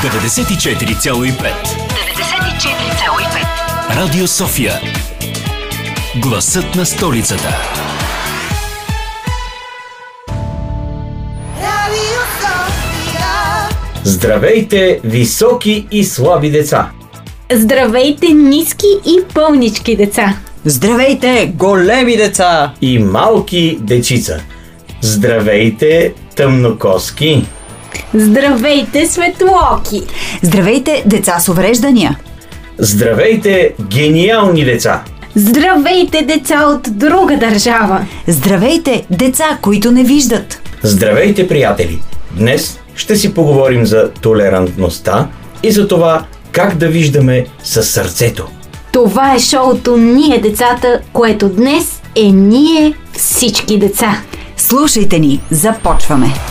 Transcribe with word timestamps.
94,5 0.00 0.08
94,5 1.12 3.96
Радио 3.96 4.26
София 4.26 4.80
Гласът 6.16 6.74
на 6.74 6.86
столицата 6.86 7.48
Радио 11.56 12.20
София. 12.40 13.26
Здравейте, 14.04 15.00
високи 15.04 15.86
и 15.90 16.04
слаби 16.04 16.50
деца! 16.50 16.90
Здравейте, 17.52 18.28
ниски 18.28 18.86
и 19.06 19.20
пълнички 19.34 19.96
деца! 19.96 20.36
Здравейте, 20.64 21.52
големи 21.56 22.16
деца! 22.16 22.72
И 22.80 22.98
малки 22.98 23.78
дечица! 23.80 24.40
Здравейте, 25.00 26.14
тъмнокоски! 26.36 27.46
Здравейте, 28.14 29.06
светлоки! 29.06 30.02
Здравейте, 30.42 31.02
деца 31.06 31.38
с 31.38 31.48
увреждания! 31.48 32.18
Здравейте, 32.78 33.74
гениални 33.82 34.64
деца! 34.64 35.02
Здравейте, 35.34 36.22
деца 36.22 36.66
от 36.66 36.98
друга 36.98 37.36
държава! 37.36 38.06
Здравейте, 38.26 39.06
деца, 39.10 39.58
които 39.62 39.90
не 39.90 40.04
виждат! 40.04 40.62
Здравейте, 40.82 41.48
приятели! 41.48 42.02
Днес 42.32 42.80
ще 42.94 43.16
си 43.16 43.34
поговорим 43.34 43.86
за 43.86 44.10
толерантността 44.10 45.28
и 45.62 45.72
за 45.72 45.88
това 45.88 46.24
как 46.52 46.76
да 46.76 46.88
виждаме 46.88 47.46
със 47.62 47.90
сърцето. 47.90 48.46
Това 48.92 49.34
е 49.34 49.38
шоуто 49.38 49.96
Ние 49.96 50.38
децата, 50.38 51.00
което 51.12 51.48
днес 51.48 52.02
е 52.16 52.22
Ние 52.22 52.94
всички 53.12 53.78
деца. 53.78 54.20
Слушайте 54.56 55.18
ни, 55.18 55.40
започваме! 55.50 56.49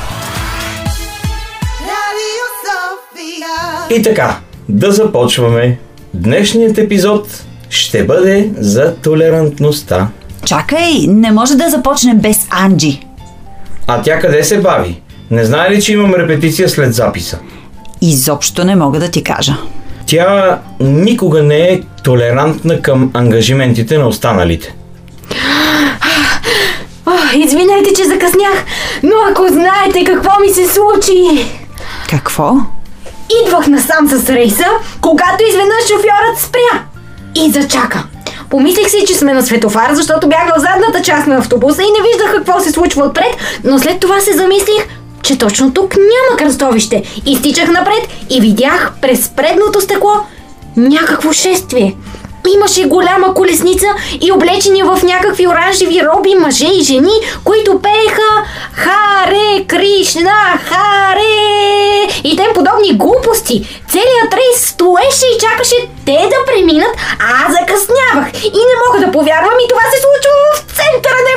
И 3.90 4.02
така, 4.02 4.40
да 4.70 4.92
започваме. 4.92 5.78
Днешният 6.14 6.78
епизод 6.78 7.44
ще 7.70 8.06
бъде 8.06 8.50
за 8.58 8.96
толерантността. 8.96 10.08
Чакай, 10.46 10.94
не 11.08 11.32
може 11.32 11.56
да 11.56 11.70
започнем 11.70 12.18
без 12.18 12.48
Анджи. 12.50 13.02
А 13.88 14.02
тя 14.02 14.20
къде 14.20 14.44
се 14.44 14.62
бави? 14.62 15.02
Не 15.32 15.46
знае 15.46 15.72
ли, 15.72 15.82
че 15.82 15.94
имам 15.94 16.14
репетиция 16.14 16.70
след 16.70 16.94
записа? 16.94 17.40
Изобщо 18.02 18.64
не 18.64 18.76
мога 18.76 19.00
да 19.00 19.12
ти 19.12 19.24
кажа. 19.24 19.58
Тя 20.06 20.60
никога 20.80 21.44
не 21.44 21.60
е 21.60 21.82
толерантна 22.04 22.82
към 22.82 23.12
ангажиментите 23.14 23.98
на 23.98 24.08
останалите. 24.08 24.76
О, 27.06 27.12
извинете, 27.36 27.94
че 27.96 28.06
закъснях, 28.06 28.66
но 29.04 29.16
ако 29.32 29.48
знаете 29.48 30.04
какво 30.04 30.32
ми 30.42 30.50
се 30.50 30.68
случи... 30.68 31.46
Какво? 32.10 32.54
Идвах 33.30 33.68
насам 33.68 34.08
с 34.08 34.30
рейса, 34.30 34.66
когато 35.02 35.44
изведнъж 35.44 35.88
шофьорът 35.88 36.40
спря 36.40 36.84
и 37.36 37.52
зачака. 37.52 38.04
Помислих 38.50 38.90
си, 38.90 39.04
че 39.08 39.14
сме 39.14 39.34
на 39.34 39.44
светофар, 39.44 39.94
защото 39.94 40.30
бях 40.30 40.56
в 40.56 40.60
задната 40.60 41.02
част 41.02 41.28
на 41.28 41.36
автобуса 41.36 41.82
и 41.82 41.86
не 41.86 42.10
виждах 42.10 42.36
какво 42.36 42.60
се 42.60 42.72
случва 42.72 43.06
отпред, 43.06 43.38
но 43.64 43.80
след 43.80 44.00
това 44.00 44.20
се 44.20 44.38
замислих, 44.38 44.88
че 45.22 45.38
точно 45.38 45.74
тук 45.74 45.96
няма 45.96 46.38
кръстовище. 46.38 47.04
Изтичах 47.26 47.70
напред 47.70 48.08
и 48.30 48.42
видях 48.42 48.92
през 49.02 49.30
предното 49.30 49.82
стекло 49.82 50.14
някакво 50.78 51.34
шествие. 51.34 51.96
Имаше 52.56 52.88
голяма 52.88 53.34
колесница 53.34 53.88
и 54.22 54.32
облечени 54.32 54.84
в 54.84 55.00
някакви 55.04 55.48
оранжеви 55.48 56.02
роби 56.06 56.36
мъже 56.36 56.68
и 56.68 56.84
жени, 56.84 57.14
които 57.44 57.82
пееха 57.82 58.46
Харе 58.74 59.66
Кришна, 59.68 60.60
Харе 60.64 61.09
и 62.24 62.36
тем 62.38 62.54
подобни 62.54 62.98
глупости. 62.98 63.82
Целият 63.92 64.34
рейс 64.34 64.66
стоеше 64.70 65.26
и 65.28 65.40
чакаше 65.40 65.78
те 66.06 66.20
да 66.34 66.46
преминат, 66.48 66.94
а 67.26 67.28
аз 67.44 67.50
закъснявах. 67.60 68.28
И 68.44 68.62
не 68.70 68.76
мога 68.84 68.98
да 69.06 69.12
повярвам 69.12 69.58
и 69.64 69.70
това 69.70 69.86
се 69.92 70.02
случва 70.04 70.32
в 70.54 70.60
центъра 70.78 71.20
на 71.28 71.32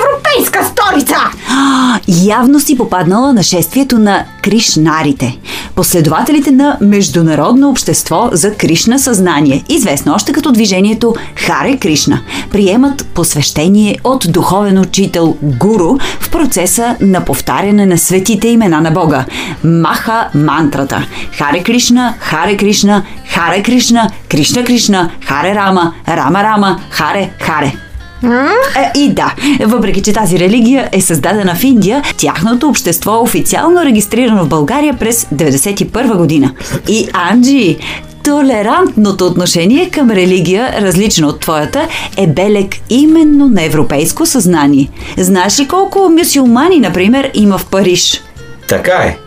европейска 0.92 1.02
столица. 1.02 1.16
А, 1.48 2.00
явно 2.24 2.60
си 2.60 2.78
попаднала 2.78 3.32
на 3.32 3.42
шествието 3.42 3.98
на 3.98 4.24
Кришнарите, 4.42 5.38
последователите 5.74 6.50
на 6.50 6.78
Международно 6.80 7.70
общество 7.70 8.28
за 8.32 8.54
Кришна 8.54 8.98
съзнание, 8.98 9.64
известно 9.68 10.14
още 10.14 10.32
като 10.32 10.52
движението 10.52 11.14
Харе 11.36 11.76
Кришна. 11.76 12.20
Приемат 12.50 13.06
посвещение 13.06 13.98
от 14.04 14.26
духовен 14.28 14.78
учител 14.78 15.36
Гуру 15.42 15.98
в 16.20 16.30
процеса 16.30 16.96
на 17.00 17.24
повтаряне 17.24 17.86
на 17.86 17.98
светите 17.98 18.48
имена 18.48 18.80
на 18.80 18.90
Бога. 18.90 19.24
Маха 19.64 20.28
мантрата. 20.34 21.06
Харе 21.38 21.62
Кришна, 21.62 22.14
Харе 22.18 22.56
Кришна, 22.56 23.02
Харе 23.34 23.62
Кришна, 23.62 24.10
Кришна 24.28 24.64
Кришна, 24.64 25.10
Харе 25.26 25.54
Рама, 25.54 25.92
Рама 26.08 26.42
Рама, 26.42 26.80
Харе 26.90 27.30
Харе. 27.40 27.91
Е, 28.24 28.98
и 28.98 29.08
да, 29.08 29.34
въпреки 29.66 30.02
че 30.02 30.12
тази 30.12 30.38
религия 30.38 30.88
е 30.92 31.00
създадена 31.00 31.54
в 31.54 31.64
Индия, 31.64 32.02
тяхното 32.16 32.68
общество 32.68 33.14
е 33.14 33.18
официално 33.18 33.84
регистрирано 33.84 34.44
в 34.44 34.48
България 34.48 34.98
през 34.98 35.24
1991 35.24 36.16
година. 36.16 36.54
И 36.88 37.08
Анджи, 37.12 37.78
толерантното 38.24 39.26
отношение 39.26 39.90
към 39.90 40.10
религия, 40.10 40.74
различно 40.80 41.28
от 41.28 41.40
твоята, 41.40 41.88
е 42.16 42.26
белег 42.26 42.74
именно 42.90 43.48
на 43.48 43.64
европейско 43.64 44.26
съзнание. 44.26 44.90
Знаеш 45.18 45.60
ли 45.60 45.68
колко 45.68 46.08
мюсюлмани, 46.18 46.80
например, 46.80 47.30
има 47.34 47.58
в 47.58 47.66
Париж? 47.66 48.22
Така 48.68 48.92
е. 48.92 49.18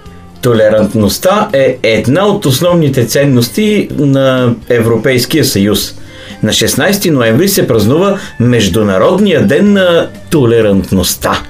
Толерантността 0.42 1.50
е 1.54 1.78
една 1.84 2.26
от 2.26 2.46
основните 2.46 3.06
ценности 3.06 3.88
на 3.98 4.56
Европейския 4.70 5.46
съюз. 5.46 5.96
На 6.44 6.52
16 6.52 7.10
ноември 7.10 7.50
се 7.50 7.68
празнува 7.68 8.20
Международния 8.40 9.48
ден 9.48 9.74
на 9.74 10.10
толерантността. 10.30 11.42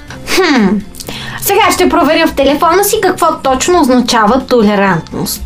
Сега 1.41 1.72
ще 1.73 1.90
проверя 1.90 2.28
в 2.28 2.35
телефона 2.35 2.84
си 2.84 2.96
какво 3.01 3.28
точно 3.44 3.81
означава 3.81 4.41
толерантност. 4.47 5.41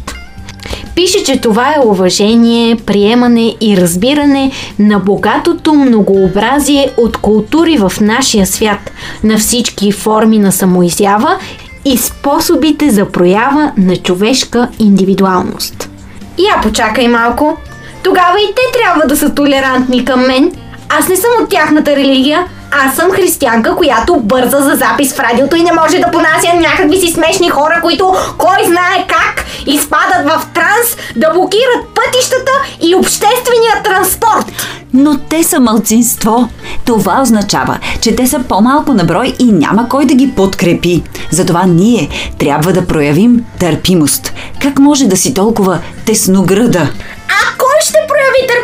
Пише, 0.96 1.24
че 1.24 1.42
това 1.42 1.68
е 1.68 1.86
уважение, 1.86 2.76
приемане 2.76 3.56
и 3.62 3.78
разбиране 3.78 4.52
на 4.80 5.00
богатото 5.00 5.74
многообразие 5.74 6.92
от 6.98 7.18
култури 7.18 7.78
в 7.78 7.92
нашия 8.02 8.48
свят, 8.48 8.92
на 9.24 9.38
всички 9.38 9.92
форми 9.92 10.40
на 10.40 10.52
самоизява 10.52 11.38
и 11.86 11.98
способите 11.98 12.90
за 12.90 13.06
проява 13.06 13.72
на 13.78 13.98
човешка 13.98 14.68
индивидуалност. 14.80 15.90
Я 16.38 16.62
почакай 16.62 17.08
малко. 17.08 17.58
Тогава 18.04 18.40
и 18.40 18.56
те 18.56 18.80
трябва 18.80 19.08
да 19.08 19.18
са 19.18 19.36
толерантни 19.36 20.06
към 20.06 20.28
мен. 20.28 20.52
Аз 20.90 21.08
не 21.08 21.16
съм 21.16 21.30
от 21.42 21.50
тяхната 21.50 21.96
религия. 21.96 22.46
Аз 22.72 22.96
съм 22.96 23.12
християнка, 23.12 23.76
която 23.76 24.16
бърза 24.16 24.60
за 24.60 24.76
запис 24.76 25.14
в 25.14 25.20
радиото 25.20 25.56
и 25.56 25.64
не 25.64 25.72
може 25.72 26.00
да 26.00 26.12
понася 26.12 26.56
някакви 26.60 26.98
си 26.98 27.12
смешни 27.12 27.50
хора, 27.50 27.80
които 27.82 28.16
кой 28.38 28.66
знае 28.66 29.06
как 29.08 29.46
изпадат 29.66 30.26
в 30.26 30.48
транс 30.54 30.98
да 31.16 31.34
блокират 31.34 31.86
пътищата 31.96 32.52
и 32.82 32.96
обществения 32.96 33.84
транспорт. 33.84 34.52
Но 34.94 35.18
те 35.18 35.44
са 35.44 35.60
мълцинство. 35.60 36.50
Това 36.86 37.22
означава, 37.22 37.80
че 38.02 38.16
те 38.16 38.28
са 38.28 38.40
по-малко 38.40 38.94
на 38.94 39.04
брой 39.04 39.34
и 39.40 39.52
няма 39.52 39.90
кой 39.90 40.06
да 40.06 40.14
ги 40.14 40.32
подкрепи. 40.36 41.04
Затова 41.32 41.64
ние 41.64 42.10
трябва 42.38 42.74
да 42.74 42.88
проявим 42.88 43.46
търпимост. 43.60 44.34
Как 44.62 44.80
може 44.80 45.08
да 45.08 45.18
си 45.18 45.34
толкова 45.34 45.80
тесногръда? 46.06 46.90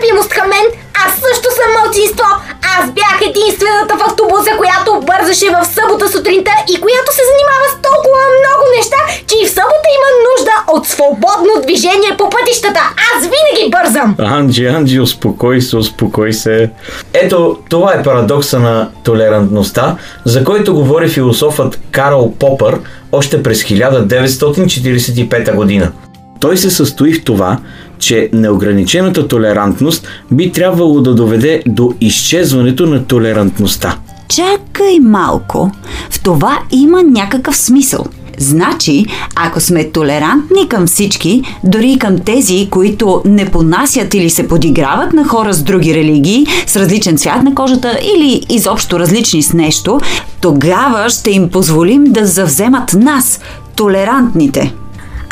Търпимост 0.06 0.30
към 0.30 0.48
мен? 0.50 0.66
Аз 1.06 1.12
също 1.26 1.48
съм 1.58 1.70
мълчинство. 1.78 2.28
Аз 2.76 2.84
бях 3.00 3.18
единствената 3.30 3.94
в 4.00 4.06
автобуса, 4.10 4.52
която 4.62 4.90
бързаше 5.12 5.48
в 5.56 5.58
събота 5.76 6.06
сутринта 6.16 6.54
и 6.74 6.76
която 6.86 7.10
се 7.18 7.24
занимава 7.30 7.66
с 7.72 7.76
толкова 7.88 8.22
много 8.40 8.64
неща, 8.78 9.00
че 9.28 9.36
и 9.42 9.48
в 9.48 9.56
събота 9.60 9.88
има 9.98 10.10
нужда 10.28 10.56
от 10.76 10.84
свободно 10.94 11.54
движение 11.66 12.12
по 12.20 12.26
пътищата. 12.36 12.82
Аз 13.12 13.20
винаги 13.34 13.64
бързам. 13.76 14.16
Анджи, 14.20 14.66
Анджи, 14.66 15.00
успокой 15.00 15.62
се, 15.62 15.78
успокой 15.78 16.34
се. 16.34 16.72
Ето, 17.14 17.58
това 17.70 17.94
е 17.94 18.04
парадокса 18.04 18.60
на 18.60 18.90
толерантността, 19.04 19.96
за 20.26 20.44
който 20.44 20.76
говори 20.76 21.08
философът 21.10 21.80
Карл 21.92 22.34
Попър 22.40 22.80
още 23.12 23.44
през 23.44 23.64
1945 23.64 25.56
година. 25.56 25.92
Той 26.40 26.58
се 26.58 26.70
състои 26.70 27.14
в 27.14 27.24
това, 27.24 27.58
че 28.00 28.30
неограничената 28.34 29.28
толерантност 29.28 30.08
би 30.32 30.52
трябвало 30.52 31.02
да 31.02 31.16
доведе 31.16 31.64
до 31.68 31.94
изчезването 32.02 32.86
на 32.86 33.06
толерантността. 33.06 33.98
Чакай 34.30 35.00
малко. 35.00 35.72
В 36.10 36.24
това 36.24 36.60
има 36.72 37.04
някакъв 37.04 37.56
смисъл. 37.56 38.06
Значи, 38.38 39.06
ако 39.36 39.60
сме 39.60 39.92
толерантни 39.92 40.70
към 40.70 40.88
всички, 40.88 41.44
дори 41.64 41.92
и 41.92 42.00
към 42.00 42.20
тези, 42.20 42.68
които 42.72 43.22
не 43.26 43.46
понасят 43.52 44.14
или 44.14 44.30
се 44.30 44.48
подиграват 44.48 45.14
на 45.14 45.28
хора 45.28 45.54
с 45.54 45.64
други 45.64 45.94
религии, 45.96 46.46
с 46.68 46.76
различен 46.76 47.18
цвят 47.18 47.44
на 47.44 47.56
кожата 47.56 48.00
или 48.16 48.42
изобщо 48.50 49.00
различни 49.00 49.44
с 49.44 49.54
нещо, 49.54 50.00
тогава 50.42 51.10
ще 51.10 51.32
им 51.32 51.50
позволим 51.50 52.04
да 52.04 52.26
завземат 52.26 52.94
нас, 52.94 53.40
толерантните. 53.76 54.74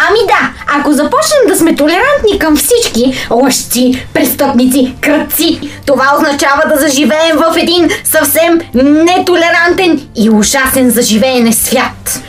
Ами 0.10 0.20
да, 0.28 0.54
ако 0.78 0.92
започнем 0.94 1.48
да 1.48 1.56
сме 1.56 1.76
толерантни 1.76 2.40
към 2.40 2.58
всички 2.58 3.28
лъжци, 3.32 4.06
престъпници, 4.14 4.96
кръци, 5.02 5.60
това 5.86 6.06
означава 6.16 6.62
да 6.70 6.82
заживеем 6.82 7.38
в 7.38 7.58
един 7.58 7.90
съвсем 8.04 8.60
нетолерантен 8.74 10.08
и 10.16 10.30
ужасен 10.30 10.90
за 10.90 11.02
живеене 11.02 11.54
свят. 11.54 12.22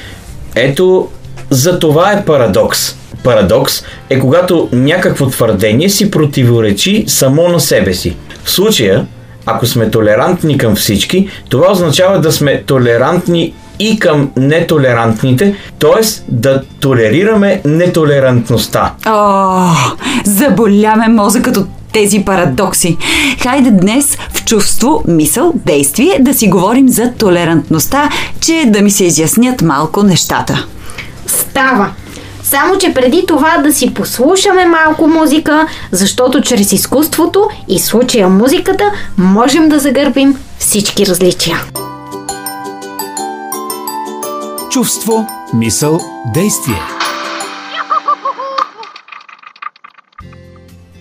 Ето, 0.55 1.09
за 1.50 1.79
това 1.79 2.12
е 2.12 2.25
парадокс. 2.25 2.97
Парадокс 3.25 3.82
е 4.11 4.19
когато 4.19 4.69
някакво 4.73 5.27
твърдение 5.27 5.88
си 5.88 6.11
противоречи 6.11 7.05
само 7.09 7.49
на 7.49 7.61
себе 7.61 7.94
си. 7.94 8.17
В 8.44 8.50
случая, 8.50 9.06
ако 9.47 9.67
сме 9.67 9.91
толерантни 9.91 10.59
към 10.59 10.77
всички, 10.77 11.29
това 11.49 11.73
означава 11.73 12.20
да 12.20 12.32
сме 12.32 12.62
толерантни 12.62 13.55
и 13.79 13.99
към 13.99 14.31
нетолерантните, 14.37 15.56
т.е. 15.79 16.06
да 16.29 16.62
толерираме 16.81 17.61
нетолерантността. 17.65 18.93
О, 19.06 19.69
заболяме 20.25 21.09
мозъкът 21.09 21.56
от 21.56 21.67
тези 21.93 22.25
парадокси. 22.25 22.97
Хайде 23.43 23.71
днес 23.71 24.19
в 24.32 24.44
чувство, 24.44 25.03
мисъл, 25.09 25.53
действие 25.55 26.19
да 26.21 26.35
си 26.35 26.49
говорим 26.49 26.88
за 26.88 27.12
толерантността, 27.12 28.09
че 28.41 28.65
да 28.67 28.81
ми 28.81 28.91
се 28.91 29.05
изяснят 29.05 29.62
малко 29.62 30.03
нещата. 30.03 30.67
Става. 31.27 31.91
Само, 32.43 32.79
че 32.79 32.94
преди 32.94 33.25
това 33.29 33.59
да 33.59 33.73
си 33.73 33.94
послушаме 33.94 34.67
малко 34.67 35.06
музика, 35.06 35.67
защото 35.93 36.41
чрез 36.41 36.73
изкуството 36.73 37.49
и 37.69 37.79
случая 37.79 38.29
музиката 38.29 38.85
можем 39.19 39.69
да 39.69 39.79
загърбим 39.79 40.37
всички 40.59 41.06
различия. 41.06 41.56
Чувство, 44.75 45.26
мисъл, 45.55 46.00
действие. 46.35 46.81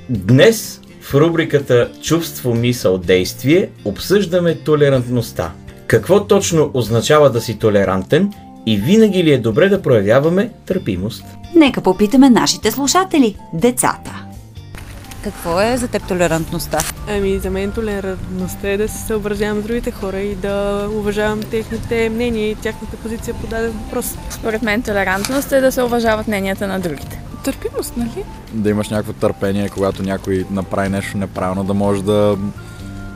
Днес 0.09 0.81
в 1.01 1.13
рубриката 1.13 1.91
Чувство, 2.03 2.55
мисъл, 2.55 2.97
действие 2.97 3.69
обсъждаме 3.85 4.55
толерантността. 4.55 5.51
Какво 5.87 6.27
точно 6.27 6.71
означава 6.73 7.31
да 7.31 7.41
си 7.41 7.59
толерантен 7.59 8.33
и 8.65 8.77
винаги 8.77 9.23
ли 9.23 9.33
е 9.33 9.37
добре 9.37 9.69
да 9.69 9.81
проявяваме 9.81 10.51
търпимост? 10.65 11.23
Нека 11.55 11.81
попитаме 11.81 12.29
нашите 12.29 12.71
слушатели, 12.71 13.37
децата. 13.53 14.25
Какво 15.23 15.61
е 15.61 15.77
за 15.77 15.87
теб 15.87 16.07
толерантността? 16.07 16.77
Ами, 17.07 17.39
за 17.39 17.49
мен 17.49 17.71
толерантността 17.71 18.69
е 18.69 18.77
да 18.77 18.87
се 18.87 19.07
съобразявам 19.07 19.61
с 19.61 19.63
другите 19.63 19.91
хора 19.91 20.19
и 20.19 20.35
да 20.35 20.87
уважавам 20.91 21.43
техните 21.43 22.09
мнения 22.09 22.51
и 22.51 22.55
тяхната 22.55 22.97
позиция 22.97 23.33
по 23.33 23.47
даден 23.47 23.71
въпрос. 23.71 24.17
Според 24.29 24.61
мен 24.61 24.81
толерантност 24.81 25.51
е 25.51 25.61
да 25.61 25.71
се 25.71 25.83
уважават 25.83 26.27
мненията 26.27 26.67
на 26.67 26.79
другите. 26.79 27.21
Търпимост, 27.43 27.97
нали? 27.97 28.23
да 28.53 28.69
имаш 28.69 28.89
някакво 28.89 29.13
търпение, 29.13 29.69
когато 29.69 30.03
някой 30.03 30.45
направи 30.51 30.89
нещо 30.89 31.17
неправилно, 31.17 31.63
да 31.63 31.73
можеш 31.73 32.03
да, 32.03 32.37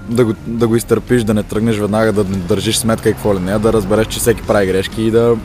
да, 0.09 0.25
го, 0.25 0.33
да 0.47 0.67
го 0.67 0.75
изтърпиш, 0.75 1.23
да 1.23 1.33
не 1.33 1.43
тръгнеш 1.43 1.77
веднага 1.77 2.13
да 2.13 2.23
държиш 2.23 2.77
сметка 2.77 3.09
и 3.09 3.13
какво 3.13 3.35
ли 3.35 3.39
не, 3.39 3.59
да 3.59 3.73
разбереш, 3.73 4.07
че 4.07 4.19
всеки 4.19 4.41
прави 4.41 4.67
грешки 4.67 5.01
и 5.03 5.11
да 5.11 5.37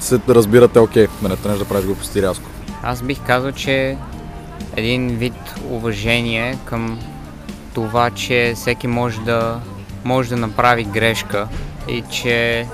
се 0.00 0.20
разбирате 0.28 0.78
окей, 0.78 1.06
да 1.22 1.28
не 1.28 1.36
тръгнеш 1.36 1.58
да 1.58 1.64
правиш 1.64 1.86
глупости 1.86 2.22
рязко. 2.22 2.44
Аз 2.82 3.02
бих 3.02 3.26
казал, 3.26 3.52
че 3.52 3.96
един 4.76 5.08
вид 5.08 5.54
уважение 5.70 6.58
към 6.64 7.00
това, 7.74 8.10
че 8.10 8.52
всеки 8.56 8.86
може 8.86 9.20
да, 9.20 9.60
може 10.04 10.28
да 10.28 10.36
направи 10.36 10.84
грешка 10.84 11.48
и 11.88 12.02
че 12.10 12.66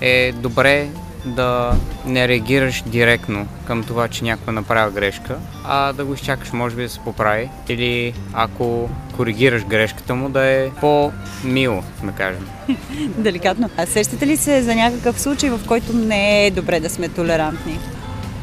е 0.00 0.32
добре 0.32 0.88
да 1.24 1.72
не 2.06 2.28
реагираш 2.28 2.82
директно 2.86 3.46
към 3.66 3.84
това, 3.84 4.08
че 4.08 4.24
някой 4.24 4.52
е 4.52 4.54
направил 4.54 4.94
грешка, 4.94 5.36
а 5.64 5.92
да 5.92 6.04
го 6.04 6.14
изчакаш, 6.14 6.52
може 6.52 6.76
би 6.76 6.82
да 6.82 6.88
се 6.88 6.98
поправи. 6.98 7.48
Или 7.68 8.14
ако 8.32 8.90
коригираш 9.16 9.64
грешката 9.64 10.14
му, 10.14 10.28
да 10.28 10.44
е 10.44 10.70
по-мило, 10.70 11.82
да 12.02 12.12
кажем. 12.12 12.48
Деликатно. 13.18 13.70
А 13.76 13.86
сещате 13.86 14.26
ли 14.26 14.36
се 14.36 14.62
за 14.62 14.74
някакъв 14.74 15.20
случай, 15.20 15.50
в 15.50 15.60
който 15.66 15.92
не 15.92 16.46
е 16.46 16.50
добре 16.50 16.80
да 16.80 16.90
сме 16.90 17.08
толерантни? 17.08 17.78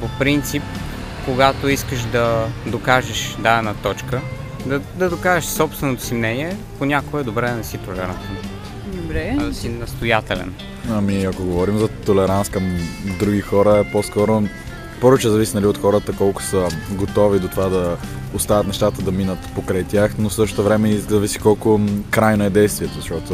По 0.02 0.08
принцип, 0.20 0.64
когато 1.26 1.70
искаш 1.70 2.02
да 2.02 2.48
докажеш 2.66 3.36
дадена 3.40 3.74
точка, 3.74 4.22
да, 4.66 4.80
да 4.80 5.10
докажеш 5.10 5.50
собственото 5.50 6.04
си 6.04 6.14
мнение, 6.14 6.56
понякога 6.80 7.22
е 7.22 7.24
добре 7.24 7.50
да 7.50 7.56
не 7.56 7.64
си 7.64 7.78
толерантен, 7.78 8.38
Добре. 8.86 9.36
а 9.40 9.44
да 9.44 9.54
си 9.54 9.70
настоятелен. 9.70 10.54
Ами, 10.90 11.24
ако 11.24 11.44
говорим 11.44 11.78
за 11.78 11.88
толеранс 11.88 12.50
към 12.50 12.78
други 13.20 13.42
хора, 13.42 13.78
е 13.78 13.92
по-скоро 13.92 14.44
повече 15.02 15.30
зависи 15.30 15.56
нали, 15.56 15.66
от 15.66 15.78
хората 15.78 16.14
колко 16.18 16.44
са 16.44 16.68
готови 16.92 17.40
до 17.40 17.48
това 17.48 17.70
да 17.70 17.98
оставят 18.34 18.68
нещата 18.68 19.02
да 19.02 19.12
минат 19.12 19.40
покрай 19.56 19.84
тях, 19.84 20.12
но 20.20 20.30
в 20.30 20.34
същото 20.34 20.64
време 20.64 20.90
и 20.90 20.98
зависи 20.98 21.40
колко 21.40 21.82
крайно 22.10 22.44
е 22.44 22.50
действието, 22.50 22.96
защото 22.96 23.34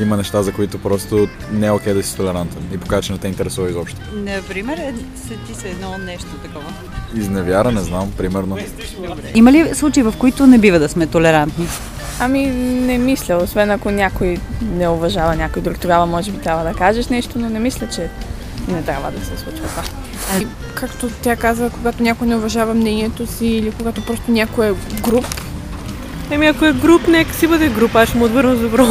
има 0.00 0.16
неща, 0.16 0.42
за 0.42 0.52
които 0.52 0.78
просто 0.78 1.28
не 1.52 1.66
е 1.66 1.70
окей 1.70 1.94
да 1.94 2.02
си 2.02 2.16
толерантен 2.16 2.62
и 2.72 2.78
покажа, 2.78 3.02
че 3.02 3.12
не 3.12 3.18
те 3.18 3.28
интересува 3.28 3.70
изобщо. 3.70 4.00
Например, 4.12 4.78
сети 5.28 5.60
се 5.60 5.68
едно 5.68 5.98
нещо 5.98 6.28
такова. 6.42 6.72
Изневяра, 7.16 7.72
не 7.72 7.80
знам, 7.80 8.12
примерно. 8.16 8.58
Има 9.34 9.52
ли 9.52 9.74
случаи, 9.74 10.02
в 10.02 10.14
които 10.18 10.46
не 10.46 10.58
бива 10.58 10.78
да 10.78 10.88
сме 10.88 11.06
толерантни? 11.06 11.66
Ами 12.20 12.46
не 12.86 12.98
мисля, 12.98 13.36
освен 13.36 13.70
ако 13.70 13.90
някой 13.90 14.38
не 14.62 14.88
уважава 14.88 15.36
някой 15.36 15.62
друг, 15.62 15.78
тогава 15.78 16.06
може 16.06 16.30
би 16.30 16.38
трябва 16.38 16.64
да 16.64 16.78
кажеш 16.78 17.08
нещо, 17.08 17.38
но 17.38 17.50
не 17.50 17.58
мисля, 17.58 17.88
че 17.88 18.10
не 18.72 18.82
трябва 18.82 19.10
да 19.10 19.24
се 19.24 19.36
случва 19.36 19.66
това. 19.68 19.82
Както 20.74 21.08
тя 21.22 21.36
каза, 21.36 21.70
когато 21.70 22.02
някой 22.02 22.26
не 22.26 22.36
уважава 22.36 22.74
мнението 22.74 23.26
си 23.26 23.46
или 23.46 23.70
когато 23.70 24.04
просто 24.04 24.30
някой 24.30 24.66
е 24.66 24.72
груп. 25.02 25.26
Еми, 26.30 26.46
ако 26.46 26.64
е 26.64 26.72
груп, 26.72 27.08
нека 27.08 27.34
си 27.34 27.46
бъде 27.46 27.68
груп, 27.68 27.96
аз 27.96 28.08
ще 28.08 28.18
му 28.18 28.24
отвърна 28.24 28.56
с 28.56 28.60
добро. 28.60 28.86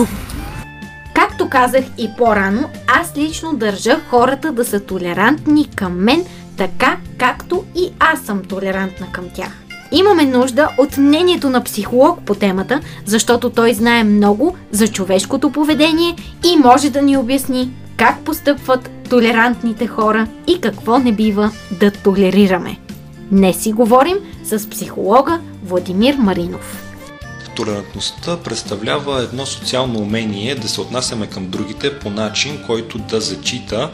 Както 1.14 1.50
казах 1.50 1.84
и 1.98 2.10
по-рано, 2.18 2.70
аз 2.88 3.18
лично 3.18 3.54
държа 3.54 4.00
хората 4.10 4.52
да 4.52 4.66
са 4.66 4.80
толерантни 4.80 5.70
към 5.76 6.04
мен, 6.04 6.26
така 6.58 6.98
както 7.18 7.66
и 7.76 7.92
аз 8.00 8.22
съм 8.22 8.44
толерантна 8.44 9.08
към 9.12 9.26
тях. 9.34 9.52
Имаме 9.92 10.26
нужда 10.26 10.70
от 10.78 10.98
мнението 10.98 11.50
на 11.50 11.64
психолог 11.64 12.22
по 12.26 12.36
темата, 12.36 12.80
защото 13.06 13.50
той 13.50 13.74
знае 13.74 14.04
много 14.04 14.56
за 14.72 14.88
човешкото 14.88 15.52
поведение 15.52 16.16
и 16.46 16.58
може 16.58 16.90
да 16.90 17.02
ни 17.02 17.18
обясни 17.18 17.72
как 17.98 18.20
постъпват 18.20 18.90
толерантните 19.10 19.88
хора 19.88 20.28
и 20.48 20.62
какво 20.62 21.00
не 21.00 21.12
бива 21.12 21.52
да 21.72 21.92
толерираме. 21.92 22.80
Днес 23.32 23.58
си 23.58 23.72
говорим 23.72 24.18
с 24.44 24.70
психолога 24.70 25.40
Владимир 25.64 26.16
Маринов. 26.16 26.84
Толерантността 27.56 28.38
представлява 28.38 29.22
едно 29.22 29.46
социално 29.46 30.00
умение 30.00 30.56
да 30.56 30.68
се 30.68 30.82
отнасяме 30.82 31.28
към 31.28 31.50
другите 31.50 32.00
по 32.00 32.10
начин, 32.10 32.60
който 32.68 32.98
да 32.98 33.22
зачита 33.22 33.92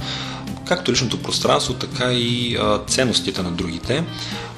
както 0.67 0.91
личното 0.91 1.21
пространство, 1.21 1.73
така 1.73 2.11
и 2.11 2.57
ценностите 2.87 3.41
на 3.41 3.51
другите. 3.51 4.03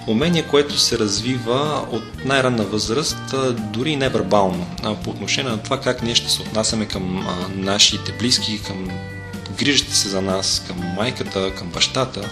Умение, 0.07 0.43
което 0.43 0.79
се 0.79 0.99
развива 0.99 1.85
от 1.91 2.25
най-ранна 2.25 2.63
възраст, 2.63 3.35
дори 3.73 3.89
и 3.89 3.95
невербално, 3.95 4.67
по 5.03 5.09
отношение 5.09 5.51
на 5.51 5.57
това 5.57 5.79
как 5.79 6.03
ние 6.03 6.15
ще 6.15 6.31
се 6.31 6.41
отнасяме 6.41 6.85
към 6.85 7.27
нашите 7.55 8.11
близки, 8.19 8.61
към 8.67 8.89
грижите 9.57 9.95
се 9.95 10.09
за 10.09 10.21
нас, 10.21 10.63
към 10.67 10.77
майката, 10.95 11.55
към 11.55 11.67
бащата. 11.67 12.29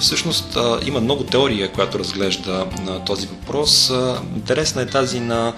Всъщност 0.00 0.58
има 0.86 1.00
много 1.00 1.24
теория, 1.24 1.72
която 1.72 1.98
разглежда 1.98 2.66
този 3.06 3.26
въпрос. 3.26 3.92
Интересна 4.36 4.82
е 4.82 4.86
тази 4.86 5.20
на 5.20 5.54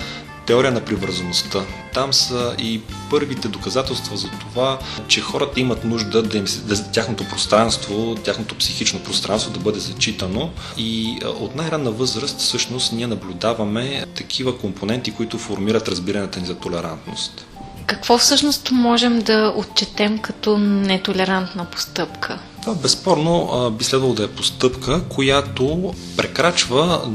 теория 0.46 0.72
на 0.72 0.80
привързаността. 0.80 1.64
Там 1.94 2.12
са 2.12 2.54
и 2.58 2.80
първите 3.10 3.48
доказателства 3.48 4.16
за 4.16 4.28
това, 4.28 4.78
че 5.08 5.20
хората 5.20 5.60
имат 5.60 5.84
нужда 5.84 6.22
да, 6.22 6.38
им, 6.38 6.44
да 6.64 6.90
тяхното 6.92 7.24
пространство, 7.24 8.16
тяхното 8.24 8.54
психично 8.54 9.00
пространство 9.00 9.52
да 9.52 9.60
бъде 9.60 9.78
зачитано 9.78 10.50
и 10.76 11.18
от 11.24 11.54
най-ранна 11.54 11.90
възраст 11.90 12.38
всъщност 12.38 12.92
ние 12.92 13.06
наблюдаваме 13.06 14.06
такива 14.14 14.58
компоненти, 14.58 15.10
които 15.10 15.38
формират 15.38 15.88
разбирането 15.88 16.40
ни 16.40 16.46
за 16.46 16.54
толерантност. 16.54 17.46
Какво 17.90 18.18
всъщност 18.18 18.70
можем 18.70 19.18
да 19.18 19.52
отчетем 19.56 20.18
като 20.18 20.58
нетолерантна 20.58 21.64
постъпка? 21.64 22.38
Това 22.62 22.74
безспорно 22.74 23.70
би 23.78 23.84
следвало 23.84 24.14
да 24.14 24.24
е 24.24 24.28
постъпка, 24.28 25.04
която 25.08 25.94
прекрачва 26.16 27.10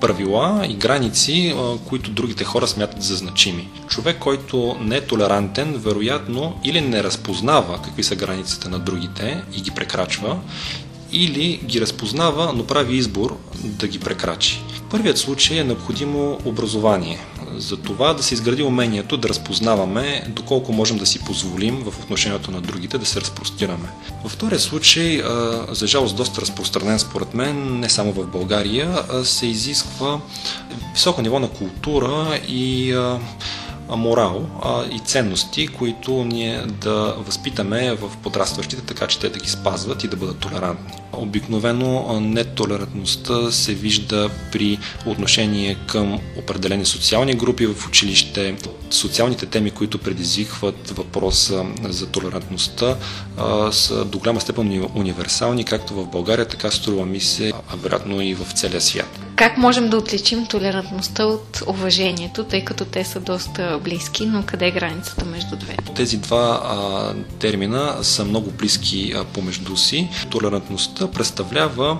правила 0.00 0.66
и 0.68 0.74
граници, 0.74 1.54
които 1.88 2.10
другите 2.10 2.44
хора 2.44 2.66
смятат 2.66 3.02
за 3.02 3.16
значими. 3.16 3.68
Човек, 3.88 4.18
който 4.18 4.76
не 4.80 4.96
е 4.96 5.06
толерантен, 5.06 5.74
вероятно 5.76 6.54
или 6.64 6.80
не 6.80 7.02
разпознава 7.02 7.82
какви 7.82 8.02
са 8.02 8.16
границите 8.16 8.68
на 8.68 8.78
другите 8.78 9.42
и 9.56 9.60
ги 9.60 9.70
прекрачва, 9.70 10.38
или 11.12 11.60
ги 11.64 11.80
разпознава, 11.80 12.52
но 12.56 12.66
прави 12.66 12.96
избор 12.96 13.36
да 13.64 13.88
ги 13.88 13.98
прекрачи. 13.98 14.62
В 14.76 14.82
първият 14.82 15.18
случай 15.18 15.58
е 15.58 15.64
необходимо 15.64 16.38
образование. 16.44 17.18
За 17.56 17.76
това 17.76 18.14
да 18.14 18.22
се 18.22 18.34
изгради 18.34 18.62
умението 18.62 19.16
да 19.16 19.28
разпознаваме 19.28 20.24
доколко 20.28 20.72
можем 20.72 20.98
да 20.98 21.06
си 21.06 21.24
позволим 21.24 21.76
в 21.76 21.98
отношението 22.02 22.50
на 22.50 22.60
другите 22.60 22.98
да 22.98 23.06
се 23.06 23.20
разпростираме. 23.20 23.88
Във 24.22 24.32
втория 24.32 24.60
случай, 24.60 25.22
за 25.68 25.86
жалост 25.86 26.16
доста 26.16 26.40
разпространен 26.40 26.98
според 26.98 27.34
мен, 27.34 27.80
не 27.80 27.88
само 27.88 28.12
в 28.12 28.26
България, 28.26 29.04
се 29.24 29.46
изисква 29.46 30.20
високо 30.92 31.22
ниво 31.22 31.38
на 31.38 31.48
култура 31.48 32.38
и 32.48 32.94
морал 33.88 34.46
а, 34.62 34.84
и 34.92 34.98
ценности, 34.98 35.68
които 35.68 36.24
ние 36.24 36.62
да 36.66 37.14
възпитаме 37.18 37.94
в 37.94 38.16
подрастващите, 38.22 38.82
така 38.82 39.06
че 39.06 39.18
те 39.18 39.28
да 39.28 39.38
ги 39.38 39.48
спазват 39.48 40.04
и 40.04 40.08
да 40.08 40.16
бъдат 40.16 40.38
толерантни. 40.38 40.92
Обикновено 41.12 42.20
нетолерантността 42.20 43.52
се 43.52 43.74
вижда 43.74 44.30
при 44.52 44.78
отношение 45.06 45.76
към 45.86 46.20
определени 46.38 46.84
социални 46.84 47.34
групи 47.34 47.66
в 47.66 47.88
училище. 47.88 48.56
Социалните 48.90 49.46
теми, 49.46 49.70
които 49.70 49.98
предизвикват 49.98 50.90
въпроса 50.90 51.64
за 51.88 52.06
толерантността, 52.06 52.96
а, 53.36 53.72
са 53.72 54.04
до 54.04 54.18
голяма 54.18 54.40
степен 54.40 54.88
универсални, 54.94 55.64
както 55.64 55.94
в 55.94 56.06
България, 56.06 56.48
така 56.48 56.70
струва 56.70 57.06
ми 57.06 57.20
се, 57.20 57.52
а 57.68 57.76
вероятно 57.76 58.20
и 58.20 58.34
в 58.34 58.52
целия 58.52 58.80
свят. 58.80 59.20
Как 59.36 59.56
можем 59.58 59.90
да 59.90 59.96
отличим 59.96 60.46
толерантността 60.46 61.24
от 61.24 61.62
уважението, 61.66 62.44
тъй 62.44 62.64
като 62.64 62.84
те 62.84 63.04
са 63.04 63.20
доста 63.20 63.80
близки, 63.84 64.26
но 64.26 64.42
къде 64.46 64.66
е 64.66 64.70
границата 64.70 65.24
между 65.24 65.56
двете? 65.56 65.92
Тези 65.94 66.16
два 66.16 66.60
а, 66.64 67.14
термина 67.38 67.98
са 68.02 68.24
много 68.24 68.50
близки 68.50 69.12
а, 69.16 69.24
помежду 69.24 69.76
си. 69.76 70.08
Толерантността 70.30 71.10
представлява 71.10 71.98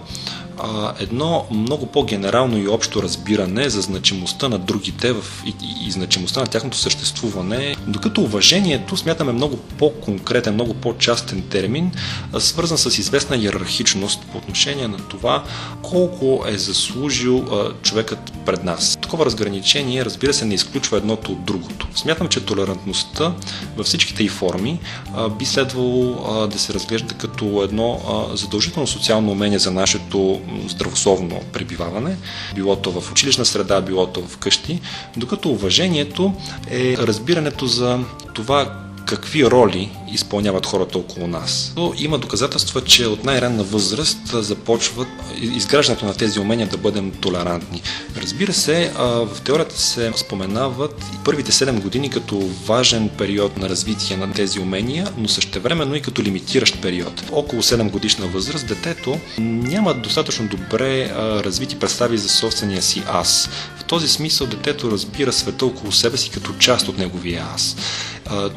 а, 0.58 0.94
едно 1.00 1.46
много 1.50 1.86
по-генерално 1.86 2.58
и 2.58 2.68
общо 2.68 3.02
разбиране 3.02 3.68
за 3.68 3.80
значимостта 3.80 4.48
на 4.48 4.58
другите 4.58 5.12
в, 5.12 5.24
и, 5.46 5.48
и, 5.48 5.88
и 5.88 5.90
значимостта 5.90 6.40
на 6.40 6.46
тяхното 6.46 6.76
съществуване, 6.76 7.76
докато 7.86 8.20
уважението 8.20 8.96
смятаме 8.96 9.32
много 9.32 9.56
по-конкретен, 9.56 10.54
много 10.54 10.74
по-частен 10.74 11.42
термин, 11.42 11.92
свързан 12.38 12.78
с 12.78 12.98
известна 12.98 13.36
иерархичност 13.36 14.20
по 14.32 14.38
отношение 14.38 14.88
на 14.88 14.98
това 14.98 15.44
колко 15.82 16.44
е 16.48 16.58
заслужил 16.58 17.38
а, 17.38 17.72
човекът 17.82 18.32
пред 18.46 18.64
нас. 18.64 18.98
Такова 19.02 19.26
разграничение, 19.26 20.04
разбира 20.04 20.34
се, 20.34 20.44
не 20.44 20.54
изключва 20.54 20.96
едното 20.96 21.32
от 21.32 21.44
другото. 21.44 21.86
Смятам, 21.94 22.28
че 22.28 22.44
толерантността 22.44 23.34
във 23.76 23.86
всичките 23.86 24.24
й 24.24 24.28
форми 24.28 24.80
а, 25.14 25.28
би 25.28 25.44
следвало 25.44 26.24
а, 26.28 26.46
да 26.46 26.58
се 26.58 26.74
разглежда 26.74 27.14
като 27.14 27.62
едно 27.62 28.00
а, 28.08 28.36
задължително 28.36 28.86
социално 28.86 29.32
умение 29.32 29.58
за 29.58 29.70
нашето 29.70 30.40
здравословно 30.68 31.40
пребиваване, 31.52 32.16
било 32.54 32.76
то 32.76 33.00
в 33.00 33.12
училищна 33.12 33.44
среда, 33.44 33.80
било 33.80 34.06
то 34.06 34.22
в 34.22 34.38
къщи, 34.38 34.80
докато 35.16 35.50
уважението 35.50 36.34
е 36.70 36.96
разбирането 36.96 37.66
за 37.66 38.00
това 38.34 38.83
какви 39.06 39.50
роли 39.50 39.90
изпълняват 40.12 40.66
хората 40.66 40.98
около 40.98 41.26
нас. 41.26 41.72
Но 41.76 41.92
има 41.98 42.18
доказателства, 42.18 42.80
че 42.80 43.06
от 43.06 43.24
най-ранна 43.24 43.62
възраст 43.62 44.18
започват 44.32 45.08
изграждането 45.40 46.04
на 46.04 46.14
тези 46.14 46.40
умения 46.40 46.66
да 46.66 46.76
бъдем 46.76 47.10
толерантни. 47.10 47.82
Разбира 48.16 48.52
се, 48.52 48.92
в 48.98 49.40
теорията 49.44 49.80
се 49.80 50.12
споменават 50.16 51.04
първите 51.24 51.52
7 51.52 51.80
години 51.80 52.10
като 52.10 52.38
важен 52.66 53.08
период 53.08 53.56
на 53.56 53.68
развитие 53.68 54.16
на 54.16 54.32
тези 54.32 54.60
умения, 54.60 55.08
но 55.18 55.28
същевременно 55.28 55.94
и 55.94 56.02
като 56.02 56.22
лимитиращ 56.22 56.80
период. 56.82 57.22
Около 57.32 57.62
7 57.62 57.90
годишна 57.90 58.26
възраст 58.26 58.66
детето 58.66 59.18
няма 59.38 59.94
достатъчно 59.94 60.48
добре 60.48 61.10
развити 61.16 61.78
представи 61.78 62.18
за 62.18 62.28
собствения 62.28 62.82
си 62.82 63.02
аз. 63.08 63.48
В 63.76 63.84
този 63.84 64.08
смисъл 64.08 64.46
детето 64.46 64.90
разбира 64.90 65.32
света 65.32 65.66
около 65.66 65.92
себе 65.92 66.16
си 66.16 66.30
като 66.30 66.52
част 66.58 66.88
от 66.88 66.98
неговия 66.98 67.46
аз. 67.54 67.76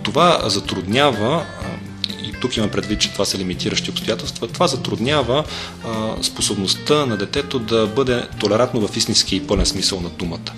Това 0.03 0.36
затруднява 0.45 1.45
и 2.23 2.31
тук 2.41 2.57
имам 2.57 2.69
предвид, 2.69 2.99
че 2.99 3.13
това 3.13 3.25
са 3.25 3.37
лимитиращи 3.37 3.89
обстоятелства, 3.89 4.47
това 4.47 4.67
затруднява 4.67 5.43
способността 6.21 7.05
на 7.05 7.17
детето 7.17 7.59
да 7.59 7.87
бъде 7.87 8.23
толерантно 8.39 8.87
в 8.87 8.97
истински 8.97 9.35
и 9.35 9.47
пълен 9.47 9.65
смисъл 9.65 10.01
на 10.01 10.09
думата. 10.09 10.53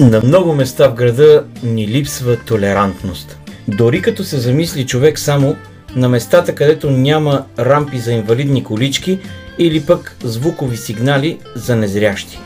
На 0.00 0.20
много 0.24 0.54
места 0.54 0.88
в 0.88 0.94
града 0.94 1.44
ни 1.62 1.88
липсва 1.88 2.36
толерантност. 2.36 3.38
Дори 3.68 4.02
като 4.02 4.24
се 4.24 4.38
замисли 4.38 4.86
човек 4.86 5.18
само 5.18 5.56
на 5.96 6.08
местата, 6.08 6.54
където 6.54 6.90
няма 6.90 7.44
рампи 7.58 7.98
за 7.98 8.12
инвалидни 8.12 8.64
колички 8.64 9.18
или 9.58 9.80
пък 9.80 10.16
звукови 10.24 10.76
сигнали 10.76 11.38
за 11.54 11.76
незрящи. 11.76 12.38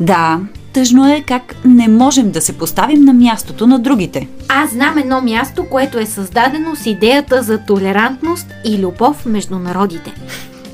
Да, 0.00 0.40
Тъжно 0.78 1.12
е 1.12 1.24
как 1.26 1.54
не 1.64 1.88
можем 1.88 2.30
да 2.30 2.40
се 2.40 2.58
поставим 2.58 3.04
на 3.04 3.12
мястото 3.12 3.66
на 3.66 3.78
другите. 3.78 4.28
Аз 4.48 4.70
знам 4.70 4.98
едно 4.98 5.20
място, 5.20 5.66
което 5.70 5.98
е 5.98 6.06
създадено 6.06 6.76
с 6.76 6.86
идеята 6.86 7.42
за 7.42 7.58
толерантност 7.58 8.46
и 8.64 8.78
любов 8.78 9.26
между 9.26 9.58
народите. 9.58 10.12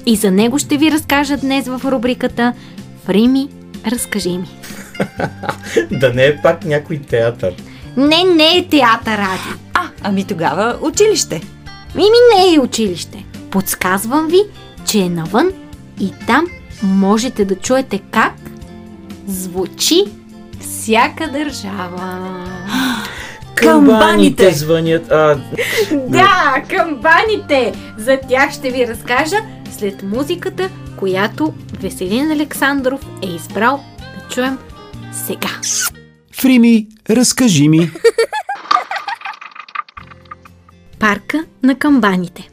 И 0.07 0.17
за 0.17 0.31
него 0.31 0.59
ще 0.59 0.77
ви 0.77 0.91
разкажа 0.91 1.37
днес 1.37 1.69
в 1.69 1.81
рубриката 1.85 2.53
Фрими, 3.05 3.49
разкажи 3.87 4.39
ми. 4.39 4.49
да 5.91 6.13
не 6.15 6.27
е 6.27 6.37
пак 6.43 6.65
някой 6.65 6.99
театър. 6.99 7.55
Не, 7.97 8.25
не 8.25 8.57
е 8.57 8.69
театър, 8.69 9.19
Ради. 9.19 9.59
А, 9.75 9.81
ами 10.03 10.25
тогава 10.25 10.79
училище. 10.83 11.43
Мими 11.95 12.17
не 12.37 12.55
е 12.55 12.61
училище. 12.61 13.25
Подсказвам 13.51 14.29
ви, 14.29 14.41
че 14.87 14.99
е 14.99 15.09
навън 15.09 15.51
и 16.01 16.13
там 16.27 16.47
можете 16.83 17.45
да 17.45 17.57
чуете 17.57 17.99
как 18.11 18.44
звучи 19.27 20.05
всяка 20.61 21.29
държава. 21.33 22.45
Камбаните 23.55 24.53
звънят. 24.53 25.13
А... 25.13 25.41
Да, 25.93 26.63
камбаните! 26.71 27.73
За 27.99 28.19
тях 28.29 28.53
ще 28.53 28.71
ви 28.71 28.87
разкажа 28.87 29.37
след 29.79 30.03
музиката, 30.03 30.71
която 30.99 31.55
Веселин 31.81 32.31
Александров 32.31 33.01
е 33.23 33.27
избрал 33.27 33.85
да 33.99 34.35
чуем 34.35 34.59
сега. 35.13 35.51
Фрими, 36.33 36.89
разкажи 37.11 37.69
ми. 37.69 37.91
Парка 40.99 41.45
на 41.63 41.75
камбаните. 41.75 42.49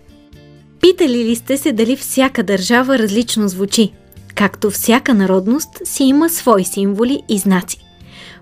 Питали 0.81 1.25
ли 1.25 1.35
сте 1.35 1.57
се 1.57 1.71
дали 1.71 1.95
всяка 1.95 2.43
държава 2.43 2.99
различно 2.99 3.47
звучи? 3.47 3.93
Както 4.41 4.69
всяка 4.69 5.13
народност 5.13 5.69
си 5.83 6.03
има 6.03 6.29
свои 6.29 6.63
символи 6.63 7.23
и 7.29 7.37
знаци. 7.37 7.77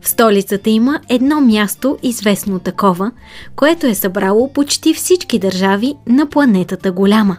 В 0.01 0.09
столицата 0.09 0.69
има 0.69 0.99
едно 1.09 1.41
място, 1.41 1.97
известно 2.03 2.59
такова, 2.59 3.11
което 3.55 3.87
е 3.87 3.95
събрало 3.95 4.53
почти 4.53 4.93
всички 4.93 5.39
държави 5.39 5.95
на 6.07 6.25
планетата 6.25 6.91
Голяма. 6.91 7.37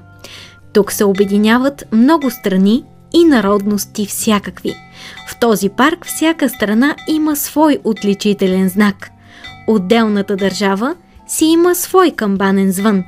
Тук 0.72 0.92
се 0.92 1.04
обединяват 1.04 1.84
много 1.92 2.30
страни 2.30 2.84
и 3.14 3.24
народности 3.24 4.06
всякакви. 4.06 4.74
В 5.28 5.40
този 5.40 5.68
парк 5.68 6.06
всяка 6.06 6.48
страна 6.48 6.96
има 7.08 7.36
свой 7.36 7.78
отличителен 7.84 8.68
знак. 8.68 9.10
Отделната 9.66 10.36
държава 10.36 10.94
си 11.26 11.44
има 11.44 11.74
свой 11.74 12.10
камбанен 12.10 12.72
звън. 12.72 13.04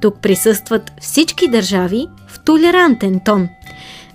Тук 0.00 0.20
присъстват 0.22 0.92
всички 1.00 1.48
държави 1.48 2.06
в 2.28 2.44
толерантен 2.44 3.20
тон– 3.24 3.48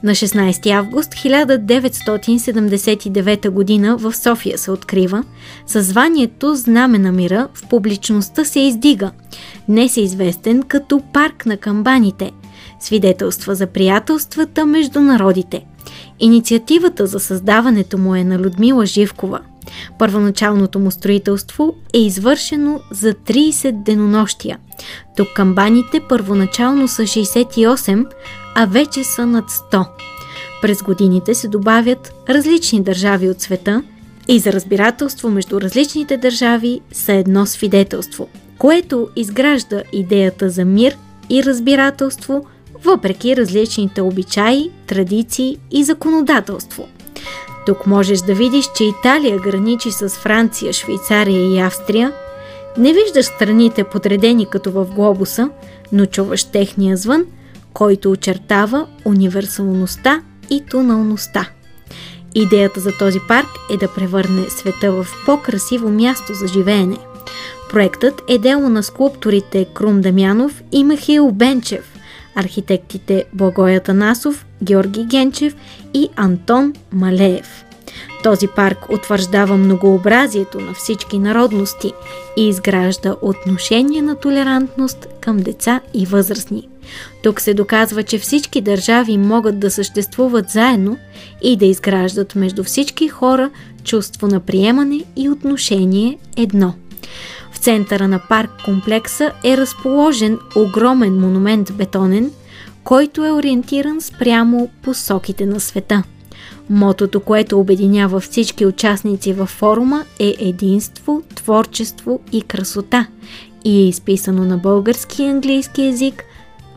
на 0.03 0.11
16 0.11 0.71
август 0.71 1.11
1979 1.11 3.81
г. 3.81 3.97
в 3.97 4.15
София 4.15 4.57
се 4.57 4.71
открива, 4.71 5.23
със 5.65 5.87
званието 5.87 6.55
Знаме 6.55 6.99
на 6.99 7.11
мира 7.11 7.47
в 7.53 7.67
публичността 7.67 8.45
се 8.45 8.59
издига. 8.59 9.11
Днес 9.67 9.97
е 9.97 10.01
известен 10.01 10.63
като 10.63 11.01
Парк 11.13 11.45
на 11.45 11.57
камбаните, 11.57 12.31
свидетелства 12.79 13.55
за 13.55 13.67
приятелствата 13.67 14.65
между 14.65 15.01
народите. 15.01 15.65
Инициативата 16.19 17.07
за 17.07 17.19
създаването 17.19 17.97
му 17.97 18.15
е 18.15 18.23
на 18.23 18.39
Людмила 18.39 18.85
Живкова. 18.85 19.39
Първоначалното 19.99 20.79
му 20.79 20.91
строителство 20.91 21.75
е 21.93 21.97
извършено 21.97 22.79
за 22.91 23.13
30 23.13 23.83
денонощия. 23.83 24.57
Тук 25.17 25.27
камбаните 25.35 25.99
първоначално 26.09 26.87
са 26.87 27.01
68, 27.01 28.05
а 28.55 28.65
вече 28.65 29.03
са 29.03 29.25
над 29.25 29.45
100. 29.49 29.85
През 30.61 30.81
годините 30.81 31.35
се 31.35 31.47
добавят 31.47 32.13
различни 32.29 32.83
държави 32.83 33.29
от 33.29 33.41
света 33.41 33.83
и 34.27 34.39
за 34.39 34.53
разбирателство 34.53 35.29
между 35.29 35.61
различните 35.61 36.17
държави 36.17 36.81
са 36.91 37.13
едно 37.13 37.45
свидетелство, 37.45 38.27
което 38.57 39.09
изгражда 39.15 39.83
идеята 39.93 40.49
за 40.49 40.65
мир 40.65 40.97
и 41.29 41.43
разбирателство 41.43 42.45
въпреки 42.83 43.37
различните 43.37 44.01
обичаи, 44.01 44.71
традиции 44.87 45.57
и 45.71 45.83
законодателство. 45.83 46.87
Тук 47.65 47.87
можеш 47.87 48.19
да 48.19 48.33
видиш, 48.33 48.65
че 48.75 48.83
Италия 48.83 49.39
граничи 49.39 49.91
с 49.91 50.09
Франция, 50.09 50.73
Швейцария 50.73 51.55
и 51.55 51.59
Австрия. 51.59 52.11
Не 52.77 52.93
виждаш 52.93 53.25
страните 53.25 53.83
подредени 53.83 54.45
като 54.45 54.71
в 54.71 54.85
глобуса, 54.85 55.49
но 55.91 56.05
чуваш 56.05 56.43
техния 56.43 56.97
звън– 56.97 57.25
който 57.73 58.11
очертава 58.11 58.87
универсалността 59.05 60.21
и 60.49 60.63
тоналността. 60.69 61.49
Идеята 62.35 62.79
за 62.79 62.91
този 62.99 63.19
парк 63.27 63.47
е 63.73 63.77
да 63.77 63.93
превърне 63.93 64.49
света 64.49 64.91
в 64.91 65.07
по-красиво 65.25 65.89
място 65.89 66.33
за 66.33 66.47
живеене. 66.47 66.97
Проектът 67.69 68.21
е 68.27 68.37
дело 68.37 68.69
на 68.69 68.83
скулпторите 68.83 69.65
Крум 69.73 70.01
Дамянов 70.01 70.63
и 70.71 70.83
Михаил 70.83 71.31
Бенчев, 71.31 71.95
архитектите 72.35 73.25
Благоя 73.33 73.79
Танасов, 73.79 74.45
Георги 74.63 75.05
Генчев 75.05 75.55
и 75.93 76.09
Антон 76.15 76.73
Малеев. 76.91 77.65
Този 78.23 78.47
парк 78.47 78.89
утвърждава 78.89 79.57
многообразието 79.57 80.59
на 80.59 80.73
всички 80.73 81.19
народности 81.19 81.93
и 82.37 82.47
изгражда 82.47 83.15
отношение 83.21 84.01
на 84.01 84.15
толерантност 84.15 85.07
към 85.21 85.37
деца 85.37 85.81
и 85.93 86.05
възрастни. 86.05 86.70
Тук 87.23 87.41
се 87.41 87.53
доказва, 87.53 88.03
че 88.03 88.17
всички 88.17 88.61
държави 88.61 89.17
могат 89.17 89.59
да 89.59 89.71
съществуват 89.71 90.49
заедно 90.49 90.97
и 91.41 91.57
да 91.57 91.65
изграждат 91.65 92.35
между 92.35 92.63
всички 92.63 93.07
хора 93.07 93.49
чувство 93.83 94.27
на 94.27 94.39
приемане 94.39 95.03
и 95.15 95.29
отношение 95.29 96.17
едно. 96.37 96.73
В 97.51 97.57
центъра 97.57 98.07
на 98.07 98.21
парк 98.29 98.49
комплекса 98.65 99.31
е 99.43 99.57
разположен 99.57 100.39
огромен 100.55 101.19
монумент 101.19 101.73
бетонен, 101.73 102.31
който 102.83 103.25
е 103.25 103.31
ориентиран 103.31 104.01
спрямо 104.01 104.69
посоките 104.81 105.45
на 105.45 105.59
света. 105.59 106.03
Мотото, 106.69 107.19
което 107.19 107.59
обединява 107.59 108.19
всички 108.19 108.65
участници 108.65 109.33
във 109.33 109.49
форума 109.49 110.05
е 110.19 110.35
единство, 110.39 111.21
творчество 111.35 112.19
и 112.31 112.41
красота 112.41 113.07
и 113.65 113.79
е 113.79 113.87
изписано 113.87 114.45
на 114.45 114.57
български 114.57 115.23
и 115.23 115.27
английски 115.27 115.81
язик 115.81 116.23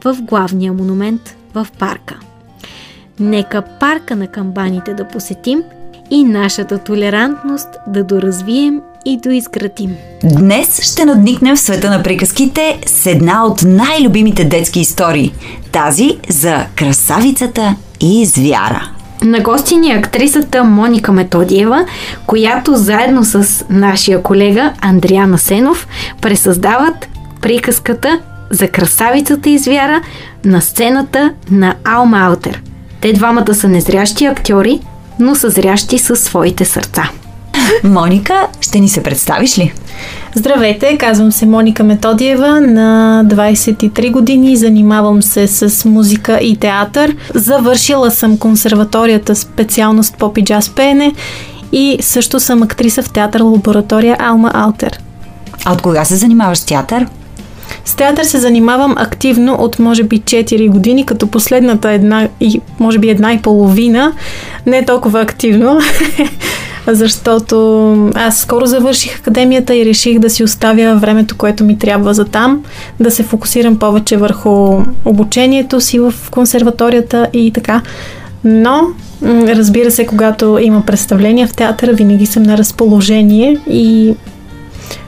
в 0.05 0.17
главния 0.23 0.73
монумент 0.73 1.37
в 1.55 1.67
парка. 1.79 2.15
Нека 3.21 3.63
парка 3.81 4.17
на 4.17 4.27
камбаните 4.27 4.95
да 4.95 5.09
посетим 5.09 5.63
и 6.11 6.25
нашата 6.25 6.79
толерантност 6.79 7.69
да 7.87 8.05
доразвием 8.05 8.81
и 9.05 9.21
доизградим. 9.23 9.97
Днес 10.25 10.83
ще 10.83 11.05
надникнем 11.05 11.57
в 11.57 11.61
света 11.61 11.91
на 11.91 12.03
приказките 12.03 12.81
с 12.87 13.07
една 13.07 13.47
от 13.47 13.63
най-любимите 13.63 14.45
детски 14.45 14.81
истории– 14.81 15.33
тази 15.73 16.19
за 16.29 16.67
красавицата 16.77 17.75
и 18.01 18.27
звяра. 18.27 18.91
На 19.23 19.41
гости 19.41 19.77
ни 19.77 19.93
е 19.93 19.97
актрисата 19.97 20.65
Моника 20.65 21.13
Методиева, 21.13 21.87
която 22.27 22.77
заедно 22.77 23.25
с 23.25 23.65
нашия 23.71 24.23
колега 24.23 24.73
Андриана 24.81 25.39
Сенов 25.39 25.89
пресъздават 26.21 27.09
приказката 27.41 28.21
за 28.55 28.69
красавицата 28.69 29.51
и 29.51 29.59
звяра 29.59 30.01
на 30.45 30.63
сцената 30.63 31.33
на 31.51 31.75
Алма 31.85 32.19
Алтер. 32.19 32.63
Те 33.01 33.13
двамата 33.13 33.55
са 33.55 33.69
незрящи 33.69 34.25
актьори, 34.25 34.81
но 35.19 35.35
са 35.35 35.51
зрящи 35.51 35.99
със 35.99 36.21
своите 36.21 36.65
сърца. 36.65 37.11
Моника, 37.85 38.47
ще 38.61 38.81
ни 38.81 38.89
се 38.89 39.03
представиш 39.03 39.59
ли? 39.59 39.73
Здравейте, 40.35 40.99
казвам 40.99 41.33
се 41.33 41.47
Моника 41.47 41.85
Методиева, 41.85 42.61
на 42.61 43.23
23 43.27 44.11
години 44.11 44.57
занимавам 44.57 45.23
се 45.23 45.47
с 45.47 45.89
музика 45.89 46.39
и 46.43 46.57
театър. 46.57 47.17
Завършила 47.35 48.11
съм 48.11 48.39
консерваторията 48.39 49.37
специалност 49.37 50.17
поп 50.17 50.39
и 50.39 50.45
джаз 50.45 50.71
пеене 50.71 51.13
и 51.73 51.99
също 52.01 52.41
съм 52.41 52.63
актриса 52.63 53.03
в 53.03 53.13
театър 53.13 53.41
лаборатория 53.41 54.17
Алма 54.21 54.51
Алтер. 54.55 54.99
А 55.65 55.73
от 55.73 55.83
кога 55.83 56.05
се 56.05 56.17
занимаваш 56.17 56.59
с 56.59 56.65
театър? 56.65 57.07
С 57.85 57.95
театър 57.95 58.25
се 58.25 58.39
занимавам 58.39 58.95
активно 58.99 59.55
от 59.55 59.79
може 59.79 60.03
би 60.03 60.21
4 60.21 60.71
години, 60.71 61.07
като 61.07 61.27
последната 61.27 61.91
една 61.91 62.29
и 62.41 62.61
може 62.81 62.99
би 62.99 63.11
една 63.11 63.33
и 63.33 63.43
половина 63.43 64.13
не 64.67 64.85
толкова 64.85 65.21
активно, 65.21 65.81
защото 66.87 68.13
аз 68.15 68.39
скоро 68.39 68.67
завърших 68.67 69.19
академията 69.19 69.77
и 69.77 69.85
реших 69.85 70.19
да 70.19 70.31
си 70.31 70.45
оставя 70.45 70.97
времето, 70.97 71.37
което 71.37 71.65
ми 71.65 71.79
трябва 71.79 72.15
за 72.15 72.25
там, 72.25 72.65
да 73.01 73.11
се 73.11 73.23
фокусирам 73.23 73.79
повече 73.79 74.17
върху 74.17 74.83
обучението 75.05 75.81
си 75.81 75.99
в 75.99 76.15
консерваторията 76.31 77.29
и 77.33 77.51
така. 77.51 77.83
Но, 78.45 78.83
разбира 79.47 79.91
се, 79.91 80.07
когато 80.07 80.59
има 80.63 80.83
представления 80.87 81.49
в 81.49 81.55
театъра, 81.55 81.93
винаги 81.93 82.27
съм 82.27 82.43
на 82.43 82.59
разположение 82.59 83.59
и 83.71 84.15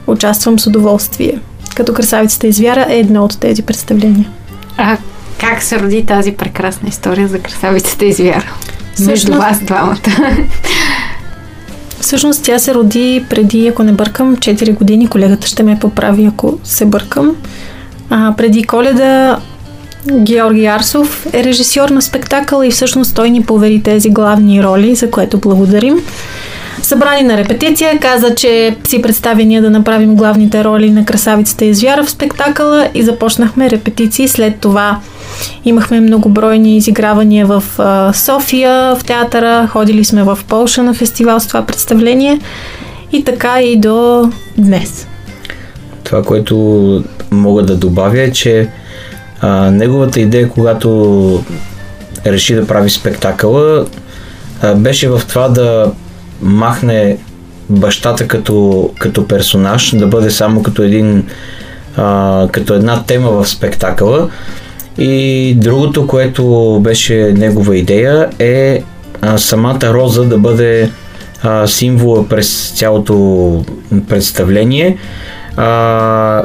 участвам 0.07 0.59
с 0.59 0.67
удоволствие. 0.67 1.39
Като 1.77 1.93
красавицата 1.93 2.47
извяра 2.47 2.85
е 2.89 2.99
едно 2.99 3.23
от 3.23 3.39
тези 3.39 3.61
представления. 3.61 4.29
А 4.77 4.97
как 5.37 5.63
се 5.63 5.79
роди 5.79 6.05
тази 6.05 6.31
прекрасна 6.31 6.89
история 6.89 7.27
за 7.27 7.39
красавицата 7.39 8.05
и 8.05 8.13
звяра? 8.13 8.53
Между 8.99 9.15
Всъщност- 9.15 9.39
вас 9.39 9.59
двамата. 9.59 9.97
Всъщност 12.01 12.43
тя 12.43 12.59
се 12.59 12.73
роди 12.73 13.25
преди, 13.29 13.67
ако 13.67 13.83
не 13.83 13.91
бъркам, 13.91 14.37
4 14.37 14.73
години. 14.73 15.07
Колегата 15.07 15.47
ще 15.47 15.63
ме 15.63 15.79
поправи, 15.79 16.25
ако 16.25 16.59
се 16.63 16.85
бъркам. 16.85 17.35
А, 18.09 18.33
преди 18.37 18.63
коледа 18.63 19.39
Георги 20.11 20.65
Арсов 20.65 21.27
е 21.33 21.43
режисьор 21.43 21.89
на 21.89 22.01
спектакъл 22.01 22.63
и 22.63 22.71
всъщност 22.71 23.15
той 23.15 23.29
ни 23.29 23.43
повери 23.43 23.83
тези 23.83 24.09
главни 24.09 24.63
роли, 24.63 24.95
за 24.95 25.11
което 25.11 25.37
благодарим. 25.37 25.99
Събрани 26.81 27.23
на 27.23 27.37
репетиция, 27.37 27.99
каза, 27.99 28.35
че 28.35 28.75
си 28.87 29.01
представя 29.01 29.43
ние 29.43 29.61
да 29.61 29.69
направим 29.69 30.15
главните 30.15 30.63
роли 30.63 30.91
на 30.91 31.05
красавицата 31.05 31.65
и 31.65 31.73
звяра 31.73 32.03
в 32.03 32.09
спектакъла 32.09 32.87
и 32.93 33.03
започнахме 33.03 33.69
репетиции. 33.69 34.27
След 34.27 34.59
това 34.59 34.99
имахме 35.65 35.99
многобройни 35.99 36.77
изигравания 36.77 37.45
в 37.45 37.63
София, 38.13 38.95
в 38.95 39.03
театъра, 39.03 39.67
ходили 39.67 40.05
сме 40.05 40.23
в 40.23 40.39
Полша 40.47 40.83
на 40.83 40.93
фестивал 40.93 41.39
с 41.39 41.47
това 41.47 41.65
представление 41.65 42.39
и 43.11 43.23
така 43.23 43.61
и 43.61 43.77
до 43.77 44.29
днес. 44.57 45.07
Това, 46.03 46.23
което 46.23 46.55
мога 47.31 47.63
да 47.63 47.75
добавя 47.75 48.21
е, 48.21 48.31
че 48.31 48.69
а, 49.41 49.71
неговата 49.71 50.19
идея, 50.19 50.49
когато 50.49 51.43
реши 52.25 52.55
да 52.55 52.67
прави 52.67 52.89
спектакъла, 52.89 53.85
а, 54.61 54.75
беше 54.75 55.09
в 55.09 55.21
това 55.27 55.49
да 55.49 55.91
махне 56.41 57.17
бащата 57.69 58.27
като, 58.27 58.89
като 58.99 59.27
персонаж, 59.27 59.95
да 59.95 60.07
бъде 60.07 60.31
само 60.31 60.63
като 60.63 60.83
един 60.83 61.23
а, 61.97 62.47
като 62.51 62.73
една 62.73 63.03
тема 63.03 63.31
в 63.31 63.49
спектакъла. 63.49 64.29
И 64.97 65.53
другото, 65.57 66.07
което 66.07 66.79
беше 66.83 67.33
негова 67.37 67.77
идея 67.77 68.29
е 68.39 68.83
а, 69.21 69.37
самата 69.37 69.79
роза 69.83 70.23
да 70.23 70.37
бъде 70.37 70.91
а, 71.43 71.67
символа 71.67 72.29
през 72.29 72.73
цялото 72.75 73.65
представление. 74.09 74.97
А, 75.57 76.43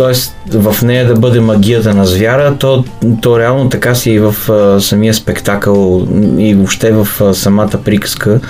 Тоест 0.00 0.36
в 0.50 0.82
нея 0.82 1.06
да 1.06 1.14
бъде 1.14 1.40
магията 1.40 1.94
на 1.94 2.06
звяра, 2.06 2.56
то, 2.58 2.84
то 3.22 3.38
реално 3.38 3.68
така 3.68 3.94
си 3.94 4.10
и 4.10 4.18
в 4.18 4.50
а, 4.50 4.80
самия 4.80 5.14
спектакъл 5.14 6.06
и 6.38 6.54
въобще 6.54 6.92
в 6.92 7.08
а, 7.20 7.34
самата 7.34 7.80
приказка. 7.84 8.40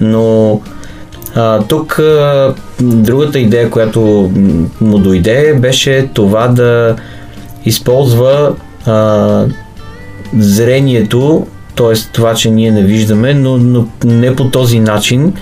Но 0.00 0.60
а, 1.34 1.62
тук 1.62 1.98
а, 1.98 2.54
другата 2.80 3.38
идея, 3.38 3.70
която 3.70 4.00
му 4.80 4.98
дойде, 4.98 5.54
беше 5.60 6.08
това 6.14 6.48
да 6.48 6.96
използва 7.64 8.54
а, 8.86 9.44
зрението, 10.38 11.46
т.е. 11.76 11.94
това, 12.12 12.34
че 12.34 12.50
ние 12.50 12.70
не 12.70 12.82
виждаме, 12.82 13.34
но, 13.34 13.56
но 13.56 13.86
не 14.04 14.36
по 14.36 14.50
този 14.50 14.80
начин, 14.80 15.32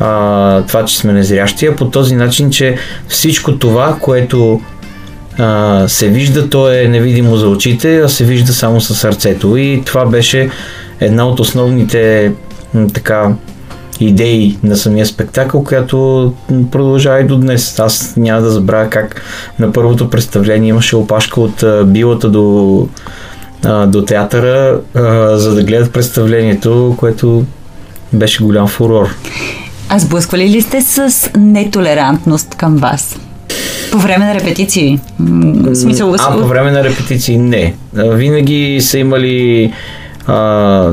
а, 0.00 0.62
това, 0.62 0.84
че 0.84 0.98
сме 0.98 1.12
незрящи, 1.12 1.66
а 1.66 1.76
по 1.76 1.90
този 1.90 2.16
начин, 2.16 2.50
че 2.50 2.76
всичко 3.08 3.58
това, 3.58 3.96
което 4.00 4.60
а, 5.38 5.84
се 5.88 6.08
вижда, 6.08 6.50
то 6.50 6.72
е 6.72 6.88
невидимо 6.88 7.36
за 7.36 7.48
очите, 7.48 8.00
а 8.00 8.08
се 8.08 8.24
вижда 8.24 8.52
само 8.52 8.80
със 8.80 9.00
сърцето. 9.00 9.56
И 9.56 9.82
това 9.86 10.06
беше 10.06 10.50
една 11.00 11.28
от 11.28 11.40
основните 11.40 12.32
така 12.94 13.32
идеи 14.00 14.58
на 14.62 14.76
самия 14.76 15.06
спектакъл, 15.06 15.64
която 15.64 16.34
продължава 16.70 17.20
и 17.20 17.26
до 17.26 17.36
днес. 17.36 17.78
Аз 17.78 18.16
няма 18.16 18.40
да 18.40 18.50
забравя 18.50 18.90
как 18.90 19.22
на 19.58 19.72
първото 19.72 20.10
представление 20.10 20.68
имаше 20.68 20.96
опашка 20.96 21.40
от 21.40 21.64
билата 21.84 22.28
до, 22.28 22.88
до 23.86 24.04
театъра, 24.04 24.80
за 25.38 25.54
да 25.54 25.62
гледат 25.62 25.92
представлението, 25.92 26.94
което 26.98 27.44
беше 28.12 28.44
голям 28.44 28.68
фурор. 28.68 29.08
А 29.88 29.98
сблъсквали 29.98 30.48
ли 30.48 30.62
сте 30.62 30.82
с 30.82 31.30
нетолерантност 31.36 32.54
към 32.54 32.76
вас? 32.76 33.18
По 33.92 33.98
време 33.98 34.24
на 34.24 34.34
репетиции? 34.34 35.00
В 35.18 35.74
смисъл, 35.74 36.14
А, 36.18 36.32
по 36.32 36.46
време 36.46 36.70
на 36.70 36.84
репетиции 36.84 37.38
не. 37.38 37.74
Винаги 37.94 38.78
са 38.80 38.98
имали 38.98 39.72
а, 40.26 40.92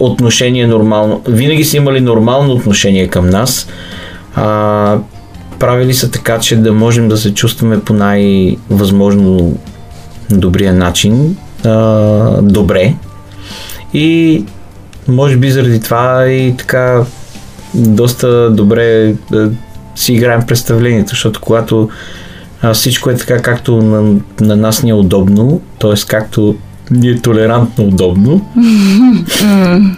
отношение 0.00 0.66
нормално. 0.66 1.22
Винаги 1.28 1.64
са 1.64 1.76
имали 1.76 2.00
нормално 2.00 2.52
отношение 2.52 3.08
към 3.08 3.30
нас. 3.30 3.68
А, 4.34 4.96
правили 5.58 5.94
са 5.94 6.10
така, 6.10 6.38
че 6.38 6.56
да 6.56 6.72
можем 6.72 7.08
да 7.08 7.16
се 7.16 7.34
чувстваме 7.34 7.80
по 7.80 7.92
най-възможно 7.92 9.58
добрия 10.30 10.72
начин. 10.72 11.36
А, 11.64 12.42
добре. 12.42 12.94
И 13.94 14.44
може 15.08 15.36
би 15.36 15.50
заради 15.50 15.80
това 15.80 16.26
и 16.26 16.56
така 16.56 17.04
доста 17.74 18.50
добре 18.50 19.14
си 19.98 20.12
играем 20.12 20.46
представлението, 20.46 21.10
защото 21.10 21.40
когато 21.40 21.88
а, 22.62 22.74
всичко 22.74 23.10
е 23.10 23.16
така, 23.16 23.42
както 23.42 23.82
на, 23.82 24.20
на 24.40 24.56
нас 24.56 24.82
ни 24.82 24.90
е 24.90 24.94
удобно, 24.94 25.60
т.е. 25.78 25.94
както 26.08 26.56
ни 26.90 27.08
е 27.08 27.20
толерантно 27.20 27.84
удобно, 27.84 28.48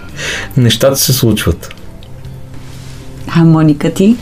нещата 0.56 0.96
се 0.96 1.12
случват. 1.12 1.74
А 3.28 3.44
Моника 3.44 3.94
ти? 3.94 4.16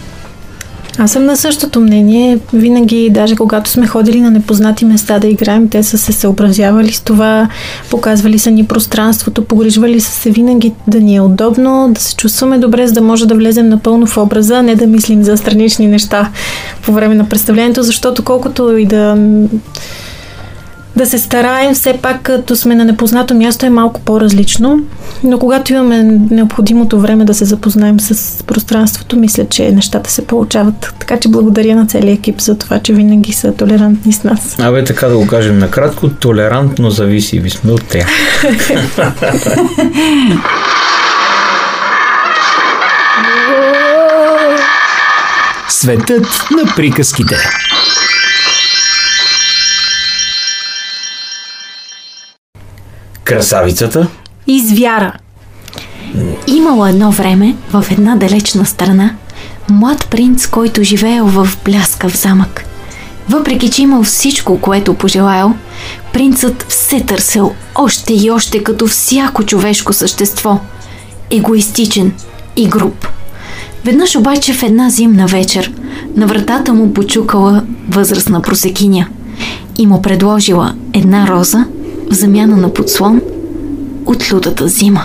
Аз 0.99 1.13
съм 1.13 1.25
на 1.25 1.37
същото 1.37 1.81
мнение. 1.81 2.39
Винаги, 2.53 3.11
даже 3.11 3.37
когато 3.37 3.71
сме 3.71 3.87
ходили 3.87 4.21
на 4.21 4.31
непознати 4.31 4.85
места 4.85 5.19
да 5.19 5.27
играем, 5.27 5.69
те 5.69 5.83
са 5.83 5.99
се 5.99 6.13
съобразявали 6.13 6.93
с 6.93 7.01
това, 7.01 7.49
показвали 7.91 8.39
са 8.39 8.51
ни 8.51 8.67
пространството, 8.67 9.45
погрижвали 9.45 10.01
са 10.01 10.11
се 10.11 10.31
винаги 10.31 10.73
да 10.87 11.01
ни 11.01 11.17
е 11.17 11.21
удобно, 11.21 11.91
да 11.95 12.01
се 12.01 12.17
чувстваме 12.17 12.59
добре, 12.59 12.87
за 12.87 12.93
да 12.93 13.01
може 13.01 13.27
да 13.27 13.35
влезем 13.35 13.69
напълно 13.69 14.07
в 14.07 14.17
образа, 14.17 14.57
а 14.57 14.63
не 14.63 14.75
да 14.75 14.87
мислим 14.87 15.23
за 15.23 15.37
странични 15.37 15.87
неща 15.87 16.31
по 16.83 16.93
време 16.93 17.15
на 17.15 17.29
представлението, 17.29 17.83
защото 17.83 18.23
колкото 18.23 18.77
и 18.77 18.87
да 18.87 19.17
да 20.99 21.07
се 21.07 21.19
стараем, 21.19 21.75
все 21.75 21.99
пак 22.03 22.23
като 22.23 22.57
сме 22.57 22.75
на 22.75 22.85
непознато 22.85 23.35
място 23.35 23.67
е 23.67 23.71
малко 23.71 24.01
по-различно, 24.01 24.81
но 25.25 25.39
когато 25.39 25.73
имаме 25.73 26.03
необходимото 26.31 27.01
време 27.01 27.25
да 27.25 27.35
се 27.35 27.45
запознаем 27.45 28.01
с 28.01 28.43
пространството, 28.45 29.17
мисля, 29.17 29.45
че 29.51 29.73
нещата 29.73 30.11
се 30.11 30.27
получават. 30.27 30.95
Така 30.99 31.17
че 31.21 31.29
благодаря 31.29 31.77
на 31.77 31.87
целия 31.87 32.13
екип 32.13 32.41
за 32.41 32.59
това, 32.59 32.79
че 32.79 32.93
винаги 32.93 33.33
са 33.33 33.53
толерантни 33.53 34.13
с 34.13 34.25
нас. 34.25 34.57
Абе, 34.59 34.85
така 34.85 35.09
да 35.09 35.17
го 35.17 35.27
кажем 35.27 35.59
накратко, 35.59 36.09
толерантно 36.09 36.91
зависими 36.91 37.51
сме 37.51 37.73
от 37.73 37.85
тях. 37.89 38.09
Светът 45.69 46.27
на 46.51 46.75
приказките. 46.77 47.37
Красавицата? 53.29 54.09
Извяра. 54.47 55.13
Имало 56.47 56.87
едно 56.87 57.11
време 57.11 57.57
в 57.73 57.85
една 57.91 58.17
далечна 58.17 58.67
страна 58.67 59.15
млад 59.71 60.09
принц, 60.11 60.47
който 60.47 60.83
живеел 60.83 61.27
в 61.27 61.49
бляскав 61.65 62.17
замък. 62.17 62.65
Въпреки, 63.29 63.71
че 63.71 63.83
имал 63.83 64.03
всичко, 64.03 64.61
което 64.61 64.95
пожелаял, 64.95 65.55
принцът 66.13 66.67
все 66.69 67.01
търсил 67.01 67.53
още 67.75 68.15
и 68.15 68.31
още 68.31 68.63
като 68.63 68.87
всяко 68.87 69.45
човешко 69.45 69.93
същество. 69.93 70.61
Егоистичен 71.31 72.13
и 72.57 72.69
груб. 72.69 73.07
Веднъж 73.85 74.17
обаче 74.17 74.53
в 74.53 74.63
една 74.63 74.91
зимна 74.91 75.27
вечер 75.27 75.73
на 76.17 76.27
вратата 76.27 76.75
му 76.75 76.95
почукала 76.95 77.65
възрастна 77.89 78.43
просекиня 78.43 79.09
и 79.79 79.87
му 79.87 80.03
предложила 80.03 80.75
една 80.93 81.27
роза 81.27 81.65
в 82.11 82.15
замяна 82.15 82.57
на 82.57 82.73
подслон 82.73 83.21
от 84.07 84.33
лудата 84.33 84.69
зима. 84.69 85.05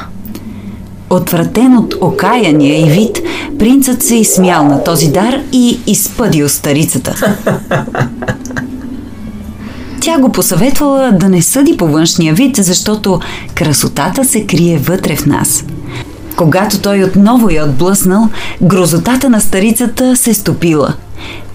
Отвратен 1.10 1.78
от 1.78 1.96
окаяние 2.02 2.82
и 2.82 2.90
вид, 2.90 3.20
принцът 3.60 4.04
се 4.04 4.16
изсмял 4.16 4.64
на 4.64 4.84
този 4.84 5.12
дар 5.12 5.42
и 5.52 5.80
изпъдил 5.88 6.50
старицата. 6.50 7.38
Тя 10.02 10.20
го 10.20 10.32
посъветвала 10.32 11.12
да 11.12 11.30
не 11.30 11.42
съди 11.42 11.78
по 11.78 11.88
външния 11.88 12.34
вид, 12.34 12.56
защото 12.56 13.20
красотата 13.56 14.26
се 14.26 14.46
крие 14.46 14.78
вътре 14.78 15.16
в 15.16 15.26
нас. 15.26 15.66
Когато 16.36 16.80
той 16.80 17.04
отново 17.04 17.50
я 17.50 17.66
отблъснал, 17.66 18.30
грозотата 18.62 19.30
на 19.30 19.42
старицата 19.42 20.16
се 20.16 20.34
стопила. 20.34 20.94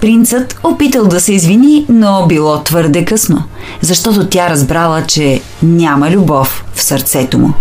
Принцът 0.01 0.61
опитал 0.65 1.05
да 1.05 1.21
се 1.21 1.33
извини, 1.33 1.87
но 1.89 2.27
било 2.27 2.63
твърде 2.63 3.05
късно, 3.05 3.43
защото 3.81 4.27
тя 4.27 4.51
разбрала, 4.51 5.03
че 5.07 5.41
няма 5.63 6.11
любов 6.11 6.65
в 6.75 6.83
сърцето 6.83 7.39
му. 7.39 7.53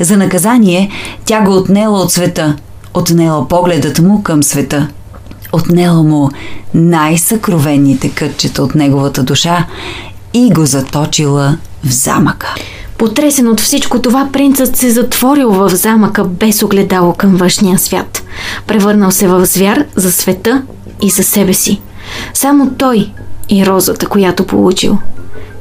За 0.00 0.16
наказание 0.16 0.90
тя 1.24 1.40
го 1.40 1.56
отнела 1.56 2.00
от 2.00 2.12
света, 2.12 2.56
отнела 2.94 3.48
погледът 3.48 3.98
му 3.98 4.22
към 4.22 4.42
света, 4.42 4.88
отнела 5.52 6.02
му 6.02 6.30
най-съкровенните 6.74 8.10
кътчета 8.10 8.62
от 8.62 8.74
неговата 8.74 9.22
душа 9.22 9.66
и 10.34 10.50
го 10.50 10.66
заточила 10.66 11.58
в 11.84 11.90
замъка. 11.90 12.54
Потресен 12.98 13.48
от 13.48 13.60
всичко 13.60 14.02
това, 14.02 14.28
принцът 14.32 14.76
се 14.76 14.90
затворил 14.90 15.50
в 15.50 15.68
замъка 15.68 16.24
без 16.24 16.62
огледало 16.62 17.12
към 17.12 17.36
външния 17.36 17.78
свят. 17.78 18.22
Превърнал 18.66 19.10
се 19.10 19.28
в 19.28 19.46
звяр 19.46 19.84
за 19.96 20.12
света 20.12 20.62
и 21.02 21.10
за 21.10 21.22
себе 21.22 21.54
си. 21.54 21.80
Само 22.34 22.70
той 22.70 23.12
и 23.48 23.66
розата, 23.66 24.06
която 24.06 24.46
получил. 24.46 24.98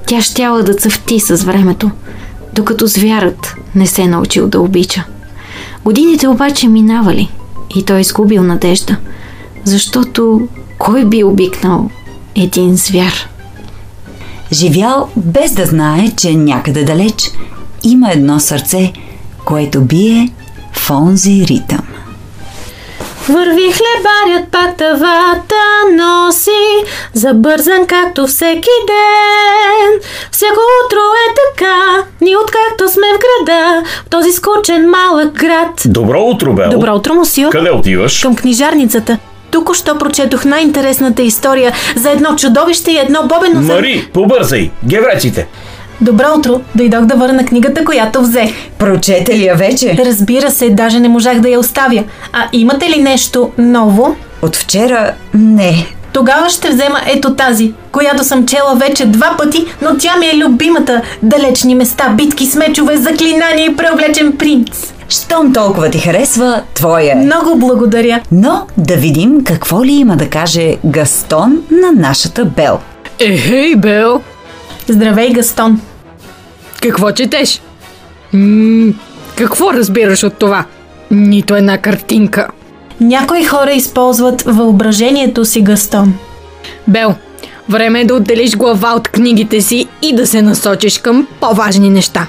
Тя 0.08 0.22
щяла 0.22 0.64
да 0.64 0.74
цъфти 0.74 1.20
с 1.20 1.36
времето, 1.36 1.92
докато 2.54 2.88
звярат 2.88 3.56
не 3.76 3.88
се 3.88 4.08
научил 4.08 4.48
да 4.48 4.60
обича. 4.60 5.04
Годините 5.86 6.28
обаче 6.28 6.68
минавали 6.68 7.32
и 7.76 7.86
той 7.86 8.00
изгубил 8.00 8.44
надежда, 8.44 8.98
защото 9.64 10.48
кой 10.78 11.06
би 11.06 11.24
обикнал 11.24 11.90
един 12.36 12.76
звяр? 12.76 13.30
Живял 14.52 15.10
без 15.16 15.54
да 15.54 15.66
знае, 15.66 16.12
че 16.18 16.36
някъде 16.36 16.84
далеч 16.84 17.32
има 17.84 18.12
едно 18.12 18.40
сърце, 18.40 18.94
което 19.46 19.82
бие 19.82 20.30
в 20.74 20.90
онзи 20.90 21.46
ритъм. 21.48 21.93
Върви 23.30 23.72
хлебарят 23.72 24.52
пак 24.52 24.78
тавата 24.78 25.64
носи, 25.94 26.86
забързан 27.14 27.88
както 27.88 28.28
всеки 28.28 28.70
ден. 28.88 30.10
Всяко 30.32 30.60
утро 30.86 31.00
е 31.00 31.34
така, 31.36 31.76
ни 32.22 32.36
откакто 32.36 32.90
сме 32.94 33.08
в 33.16 33.20
града, 33.20 33.84
в 34.06 34.10
този 34.10 34.32
скучен 34.32 34.90
малък 34.90 35.34
град. 35.34 35.82
Добро 35.86 36.22
утро, 36.22 36.54
Бел. 36.54 36.70
Добро 36.70 36.96
утро, 36.96 37.14
Мусио. 37.14 37.50
Къде 37.50 37.72
отиваш? 37.72 38.22
Към 38.22 38.36
книжарницата. 38.36 39.18
Тук 39.52 39.76
що 39.76 39.98
прочетох 39.98 40.46
най-интересната 40.46 41.22
история 41.22 41.74
за 41.96 42.12
едно 42.12 42.36
чудовище 42.36 42.92
и 42.92 42.98
едно 42.98 43.20
бобено. 43.24 43.62
Мари, 43.62 44.10
побързай! 44.14 44.72
Гевреците! 44.86 45.48
Добро 46.02 46.26
утро! 46.38 46.62
Дойдох 46.76 47.02
да 47.02 47.16
върна 47.16 47.46
книгата, 47.46 47.86
която 47.86 48.22
взех. 48.22 48.50
Прочете 48.78 49.38
ли 49.38 49.46
я 49.46 49.56
вече? 49.56 49.98
Разбира 50.06 50.52
се, 50.52 50.70
даже 50.70 51.00
не 51.00 51.10
можах 51.10 51.40
да 51.40 51.50
я 51.50 51.60
оставя. 51.60 52.04
А 52.34 52.48
имате 52.54 52.90
ли 52.90 53.02
нещо 53.02 53.52
ново? 53.58 54.16
От 54.42 54.56
вчера 54.56 55.12
не. 55.34 55.86
Тогава 56.14 56.50
ще 56.50 56.70
взема 56.70 57.00
ето 57.08 57.36
тази, 57.36 57.74
която 57.92 58.24
съм 58.24 58.46
чела 58.46 58.76
вече 58.76 59.06
два 59.06 59.36
пъти, 59.38 59.66
но 59.82 59.98
тя 59.98 60.18
ми 60.18 60.26
е 60.26 60.38
любимата. 60.38 61.02
Далечни 61.24 61.76
места, 61.76 62.10
битки 62.10 62.46
с 62.46 62.56
мечове, 62.56 62.98
заклинания 62.98 63.66
и 63.72 63.76
преоблечен 63.76 64.32
принц. 64.38 64.94
Щом 65.10 65.54
толкова 65.54 65.90
ти 65.90 66.00
харесва, 66.00 66.62
твоя 66.74 67.12
е. 67.12 67.16
Много 67.16 67.56
благодаря. 67.56 68.20
Но 68.32 68.68
да 68.78 68.96
видим 68.96 69.44
какво 69.44 69.86
ли 69.86 69.92
има 69.92 70.18
да 70.18 70.30
каже 70.30 70.76
Гастон 70.86 71.64
на 71.72 71.92
нашата 71.92 72.46
Бел. 72.46 72.80
Ехей, 73.20 73.76
Бел! 73.76 74.22
Здравей, 74.88 75.34
Гастон. 75.34 75.82
Какво 76.82 77.12
четеш? 77.12 77.62
М- 78.34 78.94
какво 79.38 79.74
разбираш 79.74 80.24
от 80.24 80.34
това? 80.34 80.66
Нито 81.12 81.56
една 81.56 81.78
картинка. 81.78 82.48
Някои 83.02 83.44
хора 83.44 83.72
използват 83.72 84.42
въображението 84.42 85.46
си, 85.46 85.62
Гастон. 85.62 86.14
Бел, 86.88 87.16
време 87.70 88.02
е 88.02 88.06
да 88.06 88.16
отделиш 88.16 88.58
глава 88.58 88.96
от 88.96 89.08
книгите 89.08 89.62
си 89.62 89.88
и 90.02 90.16
да 90.16 90.28
се 90.28 90.42
насочиш 90.42 90.98
към 90.98 91.28
по-важни 91.40 91.90
неща. 91.90 92.28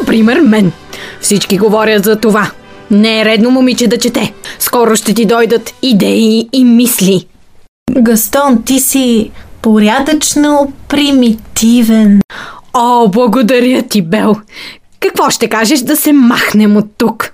Например, 0.00 0.40
мен. 0.40 0.72
Всички 1.20 1.58
говорят 1.58 2.04
за 2.04 2.16
това. 2.16 2.50
Не 2.90 3.20
е 3.20 3.24
редно 3.24 3.50
момиче 3.50 3.88
да 3.88 3.98
чете. 3.98 4.32
Скоро 4.58 4.96
ще 4.96 5.14
ти 5.14 5.24
дойдат 5.24 5.74
идеи 5.82 6.48
и 6.52 6.64
мисли. 6.64 7.26
Гастон, 7.90 8.62
ти 8.62 8.80
си 8.80 9.30
порядъчно 9.62 10.72
примитивен. 10.88 12.20
О, 12.74 13.08
благодаря 13.08 13.82
ти, 13.82 14.02
Бел. 14.02 14.36
Какво 15.00 15.30
ще 15.30 15.48
кажеш 15.48 15.80
да 15.80 15.96
се 15.96 16.12
махнем 16.12 16.76
от 16.76 16.86
тук? 16.98 17.32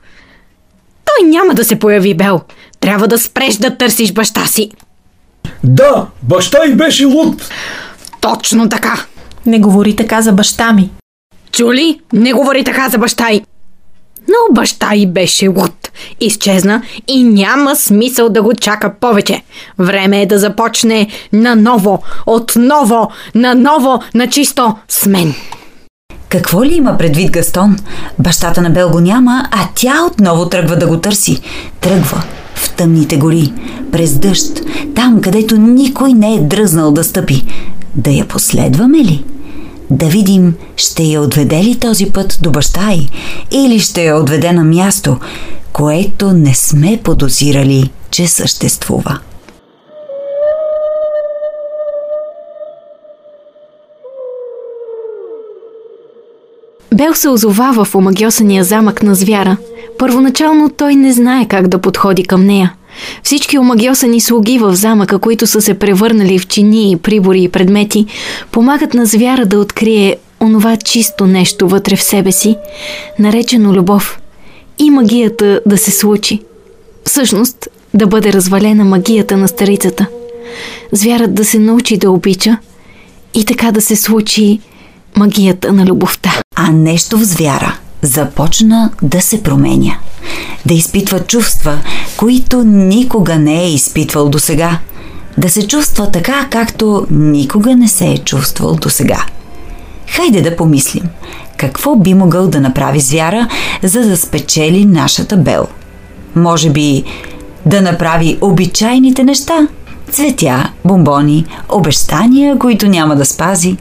Той 1.04 1.28
няма 1.28 1.54
да 1.54 1.64
се 1.64 1.78
появи, 1.78 2.14
Бел. 2.14 2.40
Трябва 2.80 3.08
да 3.08 3.18
спреш 3.18 3.56
да 3.56 3.76
търсиш 3.76 4.12
баща 4.12 4.46
си. 4.46 4.70
Да, 5.64 6.06
баща 6.22 6.58
и 6.66 6.74
беше 6.74 7.04
луд. 7.04 7.50
Точно 8.20 8.68
така. 8.68 9.04
Не 9.46 9.60
говори 9.60 9.96
така 9.96 10.22
за 10.22 10.32
баща 10.32 10.72
ми. 10.72 10.90
Чули? 11.52 12.00
Не 12.12 12.32
говори 12.32 12.64
така 12.64 12.88
за 12.88 12.98
баща 12.98 13.30
й. 13.30 13.42
Но 14.28 14.54
баща 14.54 14.94
й 14.94 15.06
беше 15.06 15.48
луд. 15.48 15.83
Изчезна 16.20 16.82
и 17.08 17.22
няма 17.22 17.76
смисъл 17.76 18.28
да 18.28 18.42
го 18.42 18.54
чака 18.54 18.94
повече. 19.00 19.42
Време 19.78 20.22
е 20.22 20.26
да 20.26 20.38
започне 20.38 21.08
наново, 21.32 22.02
отново, 22.26 23.10
наново, 23.34 24.02
на 24.14 24.28
чисто 24.28 24.74
с 24.88 25.06
мен. 25.06 25.34
Какво 26.28 26.64
ли 26.64 26.74
има 26.74 26.98
предвид 26.98 27.30
Гастон? 27.30 27.76
Бащата 28.18 28.62
на 28.62 28.70
Бел 28.70 28.90
го 28.90 29.00
няма, 29.00 29.48
а 29.50 29.68
тя 29.74 30.04
отново 30.06 30.48
тръгва 30.48 30.76
да 30.76 30.86
го 30.86 30.98
търси. 30.98 31.40
Тръгва 31.80 32.22
в 32.54 32.74
тъмните 32.74 33.16
гори, 33.16 33.52
през 33.92 34.18
дъжд, 34.18 34.60
там 34.94 35.20
където 35.20 35.56
никой 35.56 36.12
не 36.12 36.34
е 36.34 36.40
дръзнал 36.40 36.92
да 36.92 37.04
стъпи. 37.04 37.44
Да 37.94 38.10
я 38.10 38.28
последваме 38.28 38.98
ли? 38.98 39.24
Да 39.90 40.06
видим, 40.06 40.54
ще 40.76 41.02
я 41.02 41.20
отведе 41.20 41.64
ли 41.64 41.78
този 41.78 42.06
път 42.06 42.38
до 42.42 42.50
баща 42.50 42.92
й 42.92 43.08
или 43.52 43.80
ще 43.80 44.04
я 44.04 44.16
отведе 44.16 44.52
на 44.52 44.64
място, 44.64 45.16
което 45.74 46.32
не 46.32 46.54
сме 46.54 47.00
подозирали, 47.04 47.90
че 48.10 48.26
съществува. 48.26 49.18
Бел 56.94 57.14
се 57.14 57.28
озова 57.28 57.84
в 57.84 57.94
омагиосания 57.94 58.64
замък 58.64 59.02
на 59.02 59.14
звяра. 59.14 59.56
Първоначално 59.98 60.70
той 60.70 60.94
не 60.94 61.12
знае 61.12 61.48
как 61.48 61.68
да 61.68 61.78
подходи 61.78 62.24
към 62.24 62.46
нея. 62.46 62.74
Всички 63.22 63.58
омагиосани 63.58 64.20
слуги 64.20 64.58
в 64.58 64.74
замъка, 64.74 65.18
които 65.18 65.46
са 65.46 65.60
се 65.60 65.78
превърнали 65.78 66.38
в 66.38 66.46
чини, 66.46 66.98
прибори 67.02 67.42
и 67.42 67.48
предмети, 67.48 68.06
помагат 68.50 68.94
на 68.94 69.06
звяра 69.06 69.46
да 69.46 69.58
открие 69.58 70.16
онова 70.40 70.76
чисто 70.76 71.26
нещо 71.26 71.68
вътре 71.68 71.96
в 71.96 72.02
себе 72.02 72.32
си, 72.32 72.56
наречено 73.18 73.72
любов. 73.72 74.20
И 74.78 74.90
магията 74.90 75.60
да 75.66 75.78
се 75.78 75.90
случи. 75.90 76.42
Всъщност, 77.04 77.68
да 77.94 78.06
бъде 78.06 78.32
развалена 78.32 78.84
магията 78.84 79.36
на 79.36 79.48
старицата. 79.48 80.06
Звярат 80.92 81.34
да 81.34 81.44
се 81.44 81.58
научи 81.58 81.96
да 81.96 82.10
обича 82.10 82.58
и 83.34 83.44
така 83.44 83.72
да 83.72 83.80
се 83.80 83.96
случи 83.96 84.60
магията 85.16 85.72
на 85.72 85.86
любовта. 85.86 86.32
А 86.56 86.72
нещо 86.72 87.18
в 87.18 87.24
звяра 87.24 87.78
започна 88.02 88.90
да 89.02 89.20
се 89.20 89.42
променя. 89.42 89.98
Да 90.66 90.74
изпитва 90.74 91.20
чувства, 91.20 91.78
които 92.16 92.64
никога 92.64 93.38
не 93.38 93.64
е 93.64 93.72
изпитвал 93.72 94.28
до 94.28 94.38
сега. 94.38 94.78
Да 95.38 95.50
се 95.50 95.66
чувства 95.66 96.10
така, 96.10 96.48
както 96.50 97.06
никога 97.10 97.76
не 97.76 97.88
се 97.88 98.06
е 98.06 98.18
чувствал 98.18 98.74
до 98.74 98.90
сега. 98.90 99.24
Хайде 100.08 100.42
да 100.42 100.56
помислим, 100.56 101.04
какво 101.56 101.96
би 101.96 102.14
могъл 102.14 102.48
да 102.48 102.60
направи 102.60 103.00
звяра, 103.00 103.48
за 103.82 104.00
да 104.00 104.16
спечели 104.16 104.84
нашата 104.84 105.36
бел. 105.36 105.66
Може 106.34 106.70
би 106.70 107.04
да 107.66 107.80
направи 107.80 108.38
обичайните 108.40 109.24
неща, 109.24 109.68
цветя, 110.10 110.70
бомбони, 110.84 111.46
обещания, 111.68 112.58
които 112.58 112.88
няма 112.88 113.16
да 113.16 113.24
спази. 113.24 113.76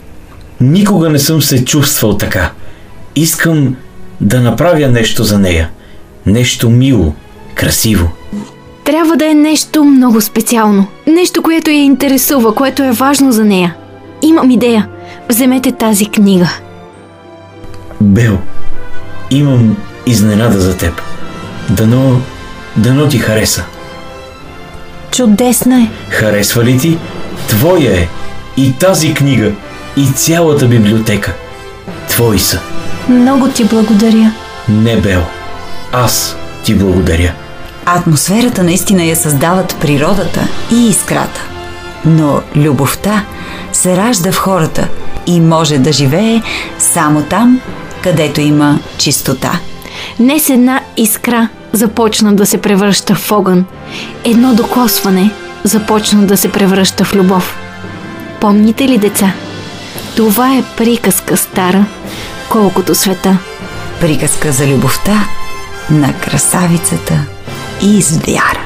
Никога 0.61 1.09
не 1.09 1.19
съм 1.19 1.41
се 1.41 1.65
чувствал 1.65 2.17
така. 2.17 2.51
Искам 3.15 3.75
да 4.21 4.41
направя 4.41 4.87
нещо 4.87 5.23
за 5.23 5.39
нея. 5.39 5.69
Нещо 6.25 6.69
мило, 6.69 7.13
красиво. 7.55 8.09
Трябва 8.83 9.15
да 9.15 9.31
е 9.31 9.33
нещо 9.33 9.83
много 9.83 10.21
специално. 10.21 10.87
Нещо, 11.07 11.41
което 11.41 11.69
я 11.69 11.83
интересува, 11.83 12.55
което 12.55 12.83
е 12.83 12.91
важно 12.91 13.31
за 13.31 13.45
нея. 13.45 13.75
Имам 14.21 14.51
идея. 14.51 14.87
Вземете 15.29 15.71
тази 15.71 16.05
книга. 16.05 16.49
Бел, 18.03 18.37
имам 19.31 19.77
изненада 20.05 20.59
за 20.59 20.77
теб. 20.77 21.01
Дано, 21.69 22.21
дано 22.75 23.07
ти 23.07 23.17
хареса. 23.17 23.63
Чудесна 25.11 25.81
е. 25.81 25.89
Харесва 26.09 26.63
ли 26.63 26.79
ти? 26.79 26.97
Твоя 27.47 27.99
е. 28.01 28.07
И 28.57 28.73
тази 28.73 29.13
книга, 29.13 29.51
и 29.97 30.07
цялата 30.07 30.67
библиотека. 30.67 31.33
Твои 32.09 32.39
са. 32.39 32.59
Много 33.09 33.47
ти 33.47 33.65
благодаря. 33.65 34.31
Не, 34.69 34.97
Бел. 34.97 35.23
Аз 35.91 36.37
ти 36.63 36.75
благодаря. 36.75 37.33
Атмосферата 37.85 38.63
наистина 38.63 39.03
я 39.03 39.15
създават 39.15 39.75
природата 39.81 40.47
и 40.71 40.87
искрата. 40.89 41.41
Но 42.05 42.41
любовта 42.55 43.25
се 43.73 43.97
ражда 43.97 44.31
в 44.31 44.37
хората 44.37 44.87
и 45.27 45.39
може 45.39 45.77
да 45.77 45.91
живее 45.91 46.41
само 46.79 47.21
там, 47.21 47.61
където 48.03 48.41
има 48.41 48.79
чистота. 48.97 49.59
Днес 50.19 50.49
една 50.49 50.81
искра 50.97 51.49
започна 51.73 52.35
да 52.35 52.45
се 52.45 52.61
превръща 52.61 53.15
в 53.15 53.31
огън. 53.31 53.65
Едно 54.23 54.55
докосване 54.55 55.31
започна 55.63 56.25
да 56.25 56.37
се 56.37 56.51
превръща 56.51 57.05
в 57.05 57.15
любов. 57.15 57.57
Помните 58.41 58.87
ли, 58.87 58.97
деца? 58.97 59.33
Това 60.15 60.55
е 60.55 60.63
приказка 60.77 61.37
стара, 61.37 61.85
колкото 62.49 62.95
света. 62.95 63.37
Приказка 63.99 64.51
за 64.51 64.67
любовта 64.67 65.27
на 65.89 66.13
красавицата 66.13 67.25
и 67.81 68.01
звяра. 68.01 68.62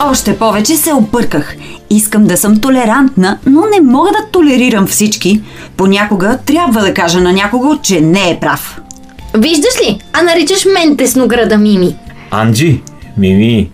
Още 0.00 0.38
повече 0.38 0.76
се 0.76 0.94
обърках. 0.94 1.56
Искам 1.90 2.24
да 2.24 2.36
съм 2.36 2.60
толерантна, 2.60 3.38
но 3.46 3.60
не 3.60 3.80
мога 3.80 4.10
да 4.10 4.30
толерирам 4.32 4.86
всички. 4.86 5.40
Понякога 5.76 6.38
трябва 6.46 6.80
да 6.80 6.94
кажа 6.94 7.20
на 7.20 7.32
някого, 7.32 7.78
че 7.82 8.00
не 8.00 8.30
е 8.30 8.38
прав. 8.40 8.80
Виждаш 9.34 9.80
ли? 9.82 10.00
А 10.12 10.22
наричаш 10.22 10.64
мен 10.64 10.96
теснограда 10.96 11.58
Мими. 11.58 11.96
Анджи, 12.30 12.82
Мими, 13.16 13.70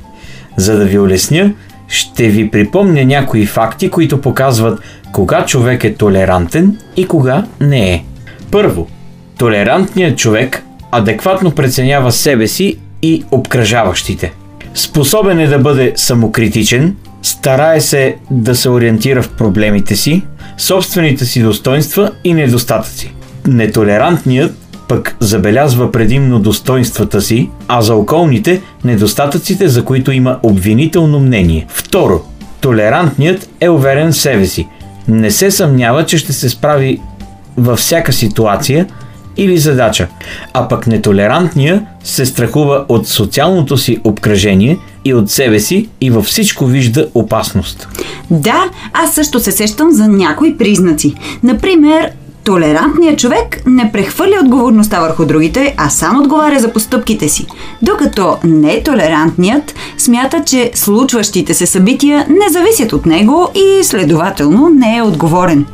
за 0.56 0.76
да 0.76 0.84
ви 0.84 0.98
улесня, 0.98 1.52
ще 1.88 2.28
ви 2.28 2.50
припомня 2.50 3.04
някои 3.04 3.46
факти, 3.46 3.90
които 3.90 4.20
показват 4.20 4.80
кога 5.12 5.46
човек 5.46 5.84
е 5.84 5.94
толерантен 5.94 6.78
и 6.96 7.06
кога 7.06 7.44
не 7.60 7.92
е. 7.92 8.04
Първо, 8.50 8.88
толерантният 9.38 10.18
човек 10.18 10.62
адекватно 10.90 11.50
преценява 11.50 12.12
себе 12.12 12.46
си 12.46 12.78
и 13.02 13.24
обкръжаващите. 13.30 14.32
Способен 14.74 15.40
е 15.40 15.46
да 15.46 15.58
бъде 15.58 15.92
самокритичен, 15.96 16.96
старае 17.22 17.80
се 17.80 18.16
да 18.30 18.54
се 18.54 18.68
ориентира 18.68 19.22
в 19.22 19.30
проблемите 19.30 19.96
си, 19.96 20.22
собствените 20.58 21.24
си 21.24 21.42
достоинства 21.42 22.10
и 22.24 22.34
недостатъци. 22.34 23.14
Нетолерантният 23.46 24.54
пък 24.88 25.16
забелязва 25.20 25.92
предимно 25.92 26.38
достоинствата 26.38 27.20
си, 27.20 27.50
а 27.68 27.82
за 27.82 27.94
околните 27.94 28.62
недостатъците, 28.84 29.68
за 29.68 29.84
които 29.84 30.12
има 30.12 30.38
обвинително 30.42 31.20
мнение. 31.20 31.66
Второ, 31.68 32.20
толерантният 32.60 33.48
е 33.60 33.68
уверен 33.68 34.12
в 34.12 34.16
себе 34.16 34.46
си. 34.46 34.68
Не 35.08 35.30
се 35.30 35.50
съмнява, 35.50 36.06
че 36.06 36.18
ще 36.18 36.32
се 36.32 36.48
справи 36.48 37.00
във 37.56 37.78
всяка 37.78 38.12
ситуация 38.12 38.86
или 39.36 39.58
задача, 39.58 40.08
а 40.52 40.68
пък 40.68 40.86
нетолерантният 40.86 41.82
се 42.04 42.26
страхува 42.26 42.84
от 42.88 43.08
социалното 43.08 43.76
си 43.76 43.98
обкръжение 44.04 44.78
и 45.04 45.14
от 45.14 45.30
себе 45.30 45.60
си 45.60 45.88
и 46.00 46.10
във 46.10 46.24
всичко 46.24 46.66
вижда 46.66 47.08
опасност. 47.14 47.88
Да, 48.30 48.64
аз 48.92 49.14
също 49.14 49.40
се 49.40 49.52
сещам 49.52 49.92
за 49.92 50.08
някои 50.08 50.58
признаци. 50.58 51.14
Например, 51.42 52.10
Толерантният 52.44 53.18
човек 53.18 53.62
не 53.66 53.92
прехвърля 53.92 54.40
отговорността 54.44 55.00
върху 55.00 55.26
другите, 55.26 55.74
а 55.76 55.90
сам 55.90 56.20
отговаря 56.20 56.60
за 56.60 56.72
постъпките 56.72 57.28
си, 57.28 57.46
докато 57.82 58.38
нетолерантният 58.44 59.74
смята, 59.98 60.44
че 60.44 60.70
случващите 60.74 61.54
се 61.54 61.66
събития 61.66 62.26
не 62.28 62.52
зависят 62.52 62.92
от 62.92 63.06
него 63.06 63.48
и 63.54 63.84
следователно 63.84 64.68
не 64.68 64.96
е 64.96 65.02
отговорен. 65.02 65.66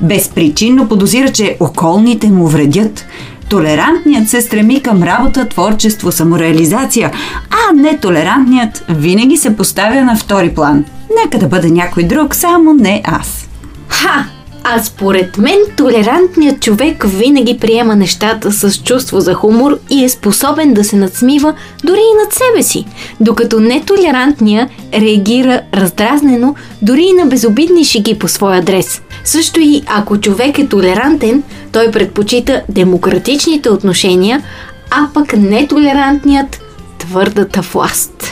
Безпричинно 0.00 0.88
подозира, 0.88 1.32
че 1.32 1.56
околните 1.60 2.30
му 2.30 2.46
вредят. 2.46 3.06
Толерантният 3.48 4.28
се 4.28 4.40
стреми 4.40 4.82
към 4.82 5.02
работа, 5.02 5.48
творчество, 5.48 6.12
самореализация, 6.12 7.12
а 7.50 7.72
нетолерантният 7.72 8.84
винаги 8.88 9.36
се 9.36 9.56
поставя 9.56 10.04
на 10.04 10.16
втори 10.16 10.54
план. 10.54 10.84
Нека 11.24 11.38
да 11.38 11.46
бъде 11.46 11.70
някой 11.70 12.02
друг, 12.02 12.34
само 12.34 12.74
не 12.74 13.02
аз. 13.04 13.48
Ха! 13.88 14.33
А 14.66 14.82
според 14.82 15.38
мен 15.38 15.58
толерантният 15.76 16.60
човек 16.60 17.04
винаги 17.06 17.58
приема 17.58 17.96
нещата 17.96 18.52
с 18.52 18.82
чувство 18.82 19.20
за 19.20 19.34
хумор 19.34 19.78
и 19.90 20.04
е 20.04 20.08
способен 20.08 20.74
да 20.74 20.84
се 20.84 20.96
надсмива 20.96 21.54
дори 21.84 21.98
и 21.98 22.18
над 22.22 22.32
себе 22.32 22.62
си, 22.62 22.84
докато 23.20 23.60
нетолерантният 23.60 24.70
реагира 24.94 25.60
раздразнено 25.74 26.54
дори 26.82 27.02
и 27.02 27.12
на 27.12 27.26
безобидни 27.26 27.84
шиги 27.84 28.18
по 28.18 28.28
своя 28.28 28.58
адрес. 28.58 29.02
Също 29.24 29.60
и 29.60 29.82
ако 29.86 30.20
човек 30.20 30.58
е 30.58 30.66
толерантен, 30.66 31.42
той 31.72 31.90
предпочита 31.90 32.62
демократичните 32.68 33.70
отношения, 33.70 34.42
а 34.90 35.08
пък 35.14 35.36
нетолерантният 35.36 36.60
твърдата 36.98 37.60
власт. 37.60 38.24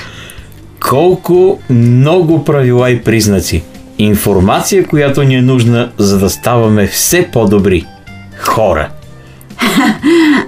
Колко 0.80 1.58
много 1.70 2.44
правила 2.44 2.90
и 2.90 3.02
признаци. 3.02 3.62
Информация, 4.02 4.86
която 4.86 5.22
ни 5.22 5.34
е 5.34 5.42
нужна, 5.42 5.90
за 5.98 6.18
да 6.18 6.30
ставаме 6.30 6.86
все 6.86 7.28
по-добри. 7.32 7.86
Хора. 8.38 8.88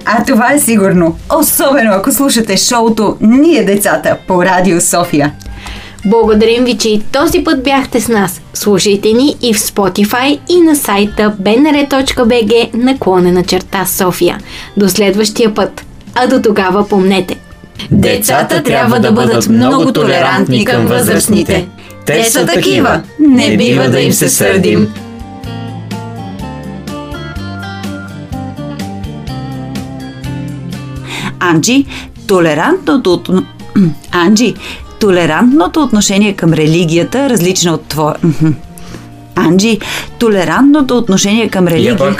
А 0.05 0.23
това 0.23 0.53
е 0.53 0.59
сигурно. 0.59 1.17
Особено 1.39 1.91
ако 1.91 2.11
слушате 2.11 2.57
шоуто 2.57 3.17
Ние 3.21 3.63
децата 3.63 4.17
по 4.27 4.45
Радио 4.45 4.81
София. 4.81 5.33
Благодарим 6.05 6.63
ви, 6.63 6.77
че 6.77 6.89
и 6.89 7.01
този 7.11 7.43
път 7.43 7.63
бяхте 7.63 8.01
с 8.01 8.07
нас. 8.07 8.41
Слушайте 8.53 9.13
ни 9.13 9.35
и 9.41 9.53
в 9.53 9.57
Spotify 9.57 10.39
и 10.49 10.61
на 10.61 10.75
сайта 10.75 11.35
bnr.bg 11.41 12.73
наклонена 12.73 13.43
черта 13.43 13.85
София. 13.85 14.37
До 14.77 14.89
следващия 14.89 15.53
път. 15.53 15.85
А 16.15 16.27
до 16.27 16.41
тогава 16.41 16.87
помнете. 16.87 17.35
Децата 17.91 18.63
трябва 18.63 18.99
да 18.99 19.11
бъдат 19.11 19.49
много 19.49 19.93
толерантни 19.93 20.65
към 20.65 20.85
възрастните. 20.85 21.67
Те 22.05 22.23
са 22.23 22.45
такива. 22.45 23.01
Не 23.19 23.57
бива 23.57 23.89
да 23.89 23.99
им 23.99 24.11
се 24.11 24.29
сърдим. 24.29 24.93
Анджи, 31.39 31.85
толерантното 32.27 33.13
от... 33.13 33.29
Анджи, 34.11 34.53
толерантното 34.99 35.81
отношение 35.81 36.33
към 36.33 36.53
религията, 36.53 37.29
различно 37.29 37.73
от 37.73 37.87
твоя... 37.87 38.15
Мгм. 38.23 38.51
Анджи, 39.35 39.79
толерантното 40.19 40.97
отношение 40.97 41.49
към 41.49 41.67
религия... 41.67 42.17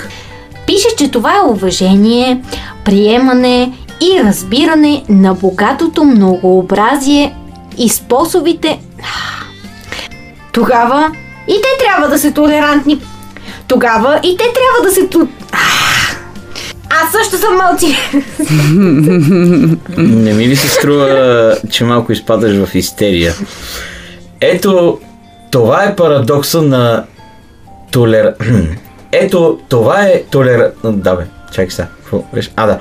Пише, 0.68 0.88
че 0.98 1.12
това 1.12 1.34
е 1.36 1.52
уважение, 1.52 2.42
приемане 2.86 3.72
и 4.02 4.24
разбиране 4.24 5.04
на 5.10 5.34
богатото 5.34 6.04
многообразие 6.04 7.36
и 7.78 7.90
способите. 7.90 8.80
Тогава 10.56 11.12
и 11.48 11.54
те 11.54 11.86
трябва 11.86 12.10
да 12.10 12.20
са 12.20 12.34
толерантни. 12.34 13.02
Тогава 13.68 14.20
и 14.24 14.38
те 14.38 14.44
трябва 14.44 14.90
да 14.90 14.92
се 14.92 15.08
ту... 15.08 15.28
Аз 16.90 17.12
също 17.12 17.38
съм 17.38 17.56
мълчи. 17.58 17.98
Не 19.98 20.34
ми 20.34 20.48
ли 20.48 20.56
се 20.56 20.68
струва, 20.68 21.58
че 21.70 21.84
малко 21.84 22.12
изпадаш 22.12 22.66
в 22.66 22.76
истерия? 22.76 23.34
Ето, 24.42 25.00
това 25.52 25.84
е 25.84 25.96
парадокса 25.96 26.62
на 26.62 27.04
толер... 27.92 28.36
Ето, 29.12 29.60
това 29.70 30.02
е 30.02 30.24
толер... 30.32 30.72
Да 30.84 31.16
бе, 31.16 31.24
чакай 31.52 31.70
сега. 31.70 31.88
А, 32.56 32.66
да. 32.68 32.80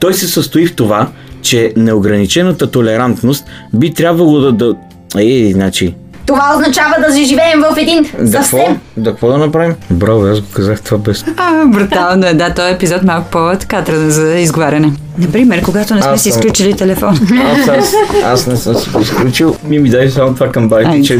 Той 0.00 0.14
се 0.14 0.28
състои 0.28 0.66
в 0.66 0.76
това, 0.76 1.08
че 1.42 1.72
неограничената 1.76 2.70
толерантност 2.70 3.44
би 3.74 3.94
трябвало 3.94 4.40
да... 4.40 4.52
да... 4.52 4.74
Ей, 5.18 5.52
значи... 5.52 5.94
Това 6.26 6.52
означава 6.56 6.94
да 7.08 7.24
живеем 7.24 7.60
в 7.60 7.78
един 7.78 8.10
Да 8.20 8.42
съвсем 8.44 8.80
Да 8.96 9.10
какво 9.10 9.28
да 9.28 9.38
направим? 9.38 9.74
Браво, 9.90 10.26
аз 10.26 10.40
го 10.40 10.46
казах 10.52 10.82
това 10.82 10.98
без... 10.98 11.24
А, 11.36 11.64
брутално 11.66 12.26
е, 12.26 12.34
да, 12.34 12.54
този 12.54 12.72
епизод 12.72 13.02
малко 13.02 13.30
по-така 13.30 13.82
за 13.86 14.38
изговаряне. 14.38 14.92
Например, 15.18 15.62
когато 15.62 15.94
не 15.94 16.02
сме 16.02 16.10
Аз 16.12 16.22
си 16.22 16.30
съм- 16.30 16.40
изключили 16.40 16.74
телефон. 16.74 17.20
Аз, 17.44 17.68
аз, 17.68 17.94
аз 18.24 18.46
не 18.46 18.56
съм 18.56 18.74
си 18.74 18.90
го 18.90 19.00
изключил. 19.00 19.56
Ми 19.64 19.78
ми 19.78 19.90
дай 19.90 20.10
само 20.10 20.34
това 20.34 20.52
към 20.52 20.68
барите, 20.68 21.02
че... 21.02 21.18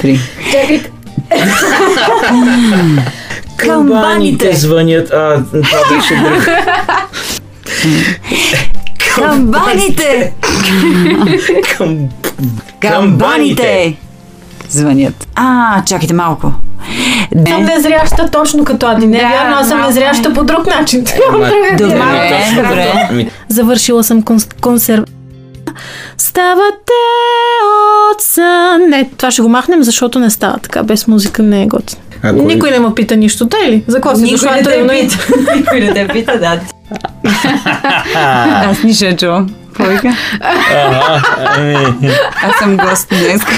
Три. 0.00 0.20
Чакайте. 0.52 0.90
Камбаните 3.56 4.52
звънят. 4.52 5.10
А, 5.10 5.42
това 5.52 5.78
беше 5.90 6.14
друг. 6.14 6.48
Камбаните! 9.14 10.32
Кам... 11.76 11.98
Камбаните! 12.80 13.96
Звънят. 14.68 15.26
А, 15.34 15.82
чакайте 15.84 16.14
малко. 16.14 16.52
Съм 17.48 17.64
незряща 17.64 18.30
точно 18.30 18.64
като 18.64 18.86
Ади. 18.86 19.06
Не 19.06 19.18
е 19.18 19.20
вярно, 19.20 19.56
аз 19.56 19.68
съм 19.68 19.80
незряща 19.80 20.32
по 20.32 20.44
друг 20.44 20.66
начин. 20.66 21.04
Добре, 21.78 22.30
точно 22.30 22.62
добре. 22.62 23.06
ами, 23.10 23.30
Завършила 23.48 24.04
съм 24.04 24.22
конс- 24.22 24.60
консерв... 24.60 25.04
Ставате 26.18 27.00
от 28.12 28.20
сън. 28.20 28.80
Не, 28.88 29.10
това 29.16 29.30
ще 29.30 29.42
го 29.42 29.48
махнем, 29.48 29.82
защото 29.82 30.18
не 30.18 30.30
става 30.30 30.58
така. 30.58 30.82
Без 30.82 31.06
музика 31.06 31.42
не 31.42 31.62
е 31.62 31.66
готин. 31.66 31.98
А 32.22 32.32
кой- 32.32 32.44
Никой 32.44 32.70
не 32.70 32.78
ме 32.78 32.94
пита 32.94 33.16
нищо, 33.16 33.48
тъй 33.48 33.70
ли? 33.70 33.84
За 33.86 33.96
какво 33.96 34.16
си 34.16 34.22
Никой 34.22 34.36
дошла 34.38 34.82
не 34.82 34.88
пита. 34.88 35.18
Никой 35.56 35.80
не 35.80 35.92
те 35.94 36.08
пита, 36.08 36.38
да. 36.38 36.60
Аз 38.14 38.78
вика? 39.88 40.16
Ага, 40.40 41.22
ами. 41.56 41.76
Аз 42.42 42.58
съм 42.58 42.76
гост 42.76 43.08
днес. 43.08 43.42